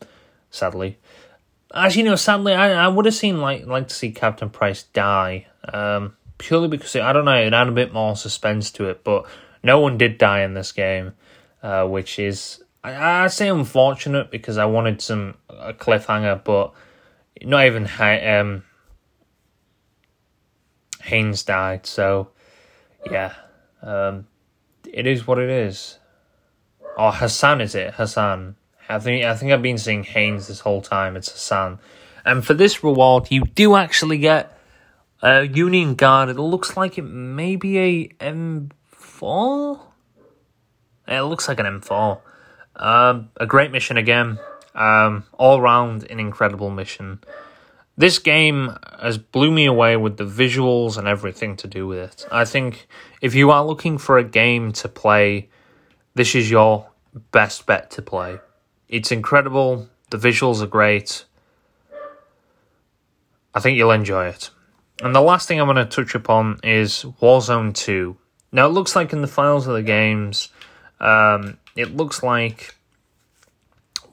sadly. 0.52 0.98
Actually, 1.74 2.04
no. 2.04 2.16
Sadly, 2.16 2.54
I, 2.54 2.86
I 2.86 2.90
would 2.90 3.06
have 3.06 3.16
seen 3.16 3.40
like 3.40 3.66
like 3.66 3.88
to 3.88 3.96
see 3.96 4.12
Captain 4.12 4.50
Price 4.50 4.84
die. 4.84 5.48
Um, 5.72 6.18
purely 6.38 6.68
because 6.68 6.96
it, 6.98 7.02
I 7.02 7.14
don't 7.14 7.26
know, 7.26 7.36
it 7.36 7.54
had 7.54 7.70
a 7.70 7.72
bit 7.72 7.94
more 7.94 8.18
suspense 8.18 8.72
to 8.72 8.90
it. 8.90 9.06
But 9.06 9.26
no 9.64 9.80
one 9.80 9.98
did 9.98 10.18
die 10.18 10.42
in 10.42 10.54
this 10.54 10.74
game, 10.74 11.14
uh, 11.64 11.86
which 11.86 12.20
is 12.20 12.62
I, 12.88 13.24
I, 13.24 13.28
say 13.28 13.50
unfortunate 13.50 14.32
because 14.32 14.58
I 14.58 14.66
wanted 14.66 15.02
some 15.02 15.36
a 15.50 15.74
cliffhanger, 15.74 16.44
but 16.44 16.74
not 17.42 17.66
even 17.66 17.88
um, 18.00 18.64
Haynes 21.04 21.44
died. 21.44 21.86
So 21.86 22.30
yeah, 23.12 23.34
um, 23.82 24.28
it 24.92 25.06
is 25.06 25.28
what 25.28 25.40
it 25.40 25.50
is. 25.50 26.00
Oh, 26.98 27.12
Hassan 27.12 27.62
is 27.62 27.76
it? 27.76 27.94
Hassan. 27.96 28.56
I 28.90 29.00
think 29.00 29.26
I 29.26 29.36
think 29.36 29.52
I've 29.52 29.62
been 29.62 29.78
seeing 29.78 30.04
Haynes 30.04 30.48
this 30.48 30.62
whole 30.62 30.82
time. 30.82 31.18
It's 31.18 31.32
Hassan. 31.32 31.80
And 32.26 32.46
for 32.46 32.54
this 32.54 32.84
reward, 32.84 33.28
you 33.32 33.44
do 33.44 33.76
actually 33.76 34.18
get 34.18 34.58
a 35.22 35.44
Union 35.44 35.96
Guard. 35.96 36.30
It 36.30 36.36
looks 36.36 36.78
like 36.78 36.98
it 36.98 37.04
may 37.04 37.56
be 37.56 37.80
a 37.80 38.08
M4. 38.20 39.80
It 41.08 41.22
looks 41.22 41.48
like 41.48 41.60
an 41.60 41.66
M4. 41.66 42.20
Um, 42.78 43.30
a 43.38 43.46
great 43.46 43.72
mission 43.72 43.98
again. 43.98 44.40
Um, 44.76 45.24
all 45.34 45.60
round 45.60 46.10
an 46.10 46.20
incredible 46.20 46.70
mission. 46.70 47.20
This 47.98 48.20
game 48.20 48.78
has 49.00 49.18
blew 49.18 49.52
me 49.52 49.66
away 49.66 49.98
with 49.98 50.18
the 50.18 50.24
visuals 50.24 50.98
and 50.98 51.08
everything 51.08 51.56
to 51.58 51.68
do 51.68 51.88
with 51.88 51.98
it. 51.98 52.28
I 52.32 52.46
think 52.46 52.88
if 53.22 53.34
you 53.34 53.50
are 53.50 53.66
looking 53.66 53.98
for 53.98 54.20
a 54.20 54.24
game 54.24 54.72
to 54.74 54.88
play, 54.88 55.50
this 56.14 56.36
is 56.36 56.52
your 56.52 56.88
best 57.32 57.66
bet 57.66 57.90
to 57.92 58.04
play. 58.04 58.40
It's 58.88 59.12
incredible. 59.12 59.90
The 60.12 60.18
visuals 60.18 60.62
are 60.62 60.68
great. 60.68 61.26
I 63.54 63.60
think 63.60 63.78
you'll 63.78 63.92
enjoy 63.92 64.28
it. 64.28 64.52
And 65.02 65.16
the 65.16 65.22
last 65.22 65.48
thing 65.48 65.60
I'm 65.60 65.68
going 65.68 65.78
to 65.78 65.86
touch 65.86 66.14
upon 66.14 66.60
is 66.64 67.04
Warzone 67.22 67.74
2. 67.74 68.16
Now, 68.52 68.68
it 68.68 68.70
looks 68.70 68.96
like 68.96 69.14
in 69.14 69.22
the 69.22 69.28
files 69.28 69.68
of 69.68 69.74
the 69.74 69.84
games, 69.84 70.50
um, 71.00 71.58
it 71.78 71.96
looks 71.96 72.24
like 72.24 72.76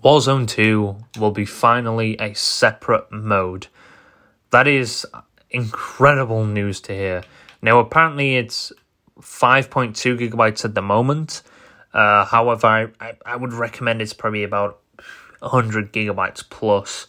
Warzone 0.05 0.47
2 0.47 0.97
will 1.19 1.31
be 1.31 1.47
finally 1.47 2.17
a 2.21 2.35
separate 2.35 3.11
mode. 3.11 3.69
That 4.51 4.69
is 4.69 5.07
incredible 5.51 6.45
news 6.45 6.81
to 6.83 6.93
hear. 6.93 7.25
Now, 7.63 7.79
apparently, 7.79 8.37
it's 8.37 8.71
5.2 9.21 10.19
gigabytes 10.19 10.65
at 10.65 10.75
the 10.75 10.83
moment. 10.83 11.43
Uh, 11.95 12.25
however, 12.27 12.93
I, 13.01 13.15
I, 13.25 13.37
would 13.37 13.53
recommend 13.53 14.03
it's 14.03 14.13
probably 14.13 14.43
about 14.43 14.81
100 15.39 15.93
gigabytes 15.93 16.49
plus, 16.49 17.07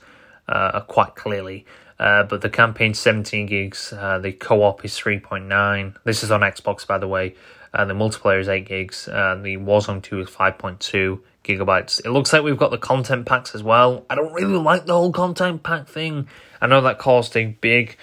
uh, 0.48 0.80
quite 0.82 1.16
clearly. 1.16 1.66
Uh, 2.00 2.24
but 2.24 2.42
the 2.42 2.50
campaign's 2.50 3.00
17 3.00 3.48
gigs, 3.48 3.92
uh, 3.94 4.20
the 4.20 4.32
co 4.32 4.64
op 4.64 4.86
is 4.86 4.94
3.9. 4.94 5.96
This 6.04 6.24
is 6.24 6.32
on 6.32 6.42
Xbox, 6.42 6.86
by 6.86 6.98
the 6.98 7.08
way. 7.08 7.36
Uh, 7.76 7.84
the 7.84 7.94
multiplayer 7.94 8.40
is 8.40 8.48
8 8.48 8.66
gigs, 8.66 9.10
and 9.10 9.44
the 9.44 9.58
Warzone 9.58 10.02
2 10.02 10.22
is 10.22 10.30
5.2 10.30 11.20
gigabytes. 11.44 12.00
It 12.06 12.10
looks 12.10 12.32
like 12.32 12.42
we've 12.42 12.58
got 12.58 12.72
the 12.72 12.78
content 12.78 13.26
packs 13.26 13.54
as 13.54 13.62
well. 13.62 14.06
I 14.10 14.16
don't 14.16 14.32
really 14.32 14.58
like 14.58 14.86
the 14.86 14.94
whole 14.94 15.12
content 15.12 15.62
pack 15.62 15.90
thing. 15.90 16.30
I 16.62 16.68
know 16.68 16.80
that 16.82 17.00
caused 17.00 17.36
a 17.36 17.48
big 17.48 17.98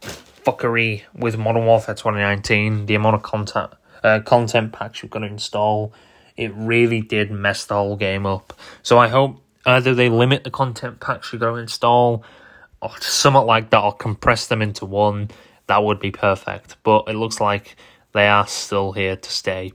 fuckery 0.00 1.02
with 1.12 1.36
Modern 1.36 1.66
Warfare 1.66 1.96
2019. 1.96 2.86
The 2.86 2.94
amount 2.94 3.16
of 3.16 3.22
content 3.24 3.72
uh, 4.04 4.20
content 4.20 4.72
packs 4.72 5.02
you've 5.02 5.10
got 5.10 5.20
to 5.20 5.26
install, 5.26 5.92
it 6.36 6.52
really 6.54 7.00
did 7.00 7.32
mess 7.32 7.64
the 7.64 7.74
whole 7.74 7.96
game 7.96 8.24
up. 8.24 8.52
So 8.84 8.98
I 8.98 9.08
hope 9.08 9.42
either 9.64 9.96
they 9.96 10.08
limit 10.08 10.44
the 10.44 10.50
content 10.50 11.00
packs 11.00 11.32
you 11.32 11.40
got 11.40 11.50
to 11.50 11.56
install, 11.56 12.22
or 12.80 12.90
something 13.00 13.44
like 13.46 13.70
that, 13.70 13.82
or 13.82 13.92
compress 13.92 14.46
them 14.46 14.62
into 14.62 14.84
one. 14.86 15.30
That 15.66 15.82
would 15.82 15.98
be 15.98 16.12
perfect. 16.12 16.76
But 16.84 17.08
it 17.08 17.14
looks 17.14 17.40
like 17.40 17.76
they 18.16 18.28
are 18.28 18.46
still 18.46 18.92
here 18.92 19.16
to 19.16 19.30
stay. 19.30 19.72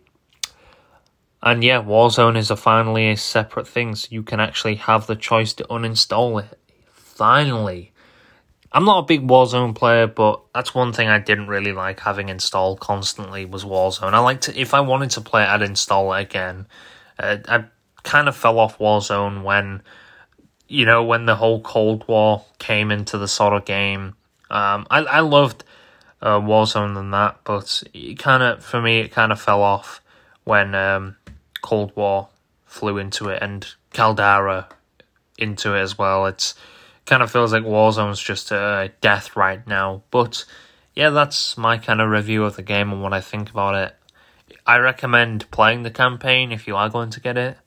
And 1.43 1.63
yeah, 1.63 1.81
Warzone 1.81 2.37
is 2.37 2.51
a 2.51 2.55
finally 2.55 3.09
a 3.09 3.17
separate 3.17 3.67
thing, 3.67 3.95
so 3.95 4.07
you 4.11 4.23
can 4.23 4.39
actually 4.39 4.75
have 4.75 5.07
the 5.07 5.15
choice 5.15 5.53
to 5.53 5.63
uninstall 5.65 6.43
it. 6.43 6.59
Finally. 6.91 7.93
I'm 8.71 8.85
not 8.85 8.99
a 8.99 9.05
big 9.05 9.27
Warzone 9.27 9.75
player, 9.75 10.07
but 10.07 10.41
that's 10.55 10.73
one 10.73 10.93
thing 10.93 11.09
I 11.09 11.19
didn't 11.19 11.47
really 11.47 11.73
like 11.73 11.99
having 11.99 12.29
installed 12.29 12.79
constantly 12.79 13.45
was 13.45 13.65
Warzone. 13.65 14.13
I 14.13 14.19
like 14.19 14.41
to, 14.41 14.59
if 14.59 14.73
I 14.73 14.79
wanted 14.79 15.11
to 15.11 15.21
play 15.21 15.43
it, 15.43 15.49
I'd 15.49 15.61
install 15.61 16.13
it 16.13 16.21
again. 16.21 16.67
Uh, 17.19 17.37
I 17.47 17.65
kind 18.03 18.27
of 18.27 18.35
fell 18.35 18.59
off 18.59 18.77
Warzone 18.79 19.43
when, 19.43 19.83
you 20.67 20.85
know, 20.85 21.03
when 21.03 21.25
the 21.25 21.35
whole 21.35 21.61
Cold 21.61 22.07
War 22.07 22.45
came 22.59 22.91
into 22.91 23.17
the 23.17 23.27
sort 23.27 23.53
of 23.53 23.65
game. 23.65 24.15
Um, 24.49 24.87
I, 24.89 24.99
I 24.99 25.19
loved 25.19 25.63
uh, 26.21 26.39
Warzone 26.39 26.93
than 26.93 27.11
that, 27.11 27.39
but 27.43 27.83
it 27.93 28.19
kind 28.19 28.43
of 28.43 28.63
for 28.63 28.81
me 28.81 28.99
it 28.99 29.11
kind 29.11 29.31
of 29.31 29.41
fell 29.41 29.61
off 29.61 30.01
when 30.43 30.75
um, 30.75 31.17
Cold 31.61 31.91
War 31.95 32.29
flew 32.65 32.97
into 32.97 33.29
it 33.29 33.41
and 33.41 33.67
Caldera 33.93 34.69
into 35.37 35.75
it 35.75 35.81
as 35.81 35.97
well. 35.97 36.25
It's 36.27 36.55
kind 37.05 37.23
of 37.23 37.31
feels 37.31 37.53
like 37.53 37.63
Warzone's 37.63 38.21
just 38.21 38.51
a 38.51 38.91
death 39.01 39.35
right 39.35 39.65
now, 39.67 40.03
but 40.11 40.45
yeah, 40.93 41.09
that's 41.09 41.57
my 41.57 41.77
kind 41.77 42.01
of 42.01 42.09
review 42.09 42.43
of 42.43 42.55
the 42.55 42.63
game 42.63 42.91
and 42.91 43.01
what 43.01 43.13
I 43.13 43.21
think 43.21 43.49
about 43.49 43.75
it. 43.75 43.95
I 44.65 44.77
recommend 44.77 45.49
playing 45.49 45.83
the 45.83 45.91
campaign 45.91 46.51
if 46.51 46.67
you 46.67 46.75
are 46.75 46.89
going 46.89 47.09
to 47.11 47.19
get 47.19 47.37
it. 47.37 47.57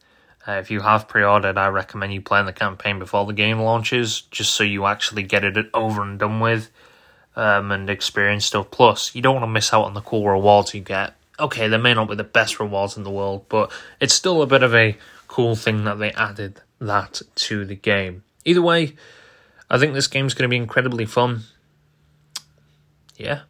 Uh, 0.46 0.52
if 0.52 0.70
you 0.70 0.80
have 0.80 1.08
pre-ordered, 1.08 1.56
I 1.56 1.68
recommend 1.68 2.12
you 2.12 2.20
playing 2.20 2.46
the 2.46 2.52
campaign 2.52 2.98
before 2.98 3.24
the 3.24 3.32
game 3.32 3.58
launches, 3.58 4.20
just 4.20 4.52
so 4.52 4.62
you 4.62 4.84
actually 4.84 5.22
get 5.22 5.42
it 5.42 5.70
over 5.72 6.02
and 6.02 6.18
done 6.18 6.40
with 6.40 6.70
um, 7.36 7.72
and 7.72 7.90
experience 7.90 8.46
stuff. 8.46 8.70
Plus, 8.70 9.14
you 9.14 9.22
don't 9.22 9.34
want 9.34 9.44
to 9.44 9.50
miss 9.50 9.72
out 9.72 9.84
on 9.84 9.94
the 9.94 10.00
cool 10.00 10.28
rewards 10.28 10.74
you 10.74 10.80
get. 10.80 11.14
Okay, 11.38 11.68
they 11.68 11.78
may 11.78 11.94
not 11.94 12.08
be 12.08 12.14
the 12.14 12.24
best 12.24 12.60
rewards 12.60 12.96
in 12.96 13.02
the 13.02 13.10
world, 13.10 13.46
but 13.48 13.72
it's 14.00 14.14
still 14.14 14.42
a 14.42 14.46
bit 14.46 14.62
of 14.62 14.74
a 14.74 14.96
cool 15.26 15.56
thing 15.56 15.84
that 15.84 15.98
they 15.98 16.12
added 16.12 16.60
that 16.80 17.22
to 17.34 17.64
the 17.64 17.74
game. 17.74 18.22
Either 18.44 18.62
way, 18.62 18.94
I 19.68 19.78
think 19.78 19.94
this 19.94 20.06
game's 20.06 20.34
going 20.34 20.48
to 20.48 20.52
be 20.52 20.56
incredibly 20.56 21.06
fun. 21.06 21.42
Yeah. 23.16 23.42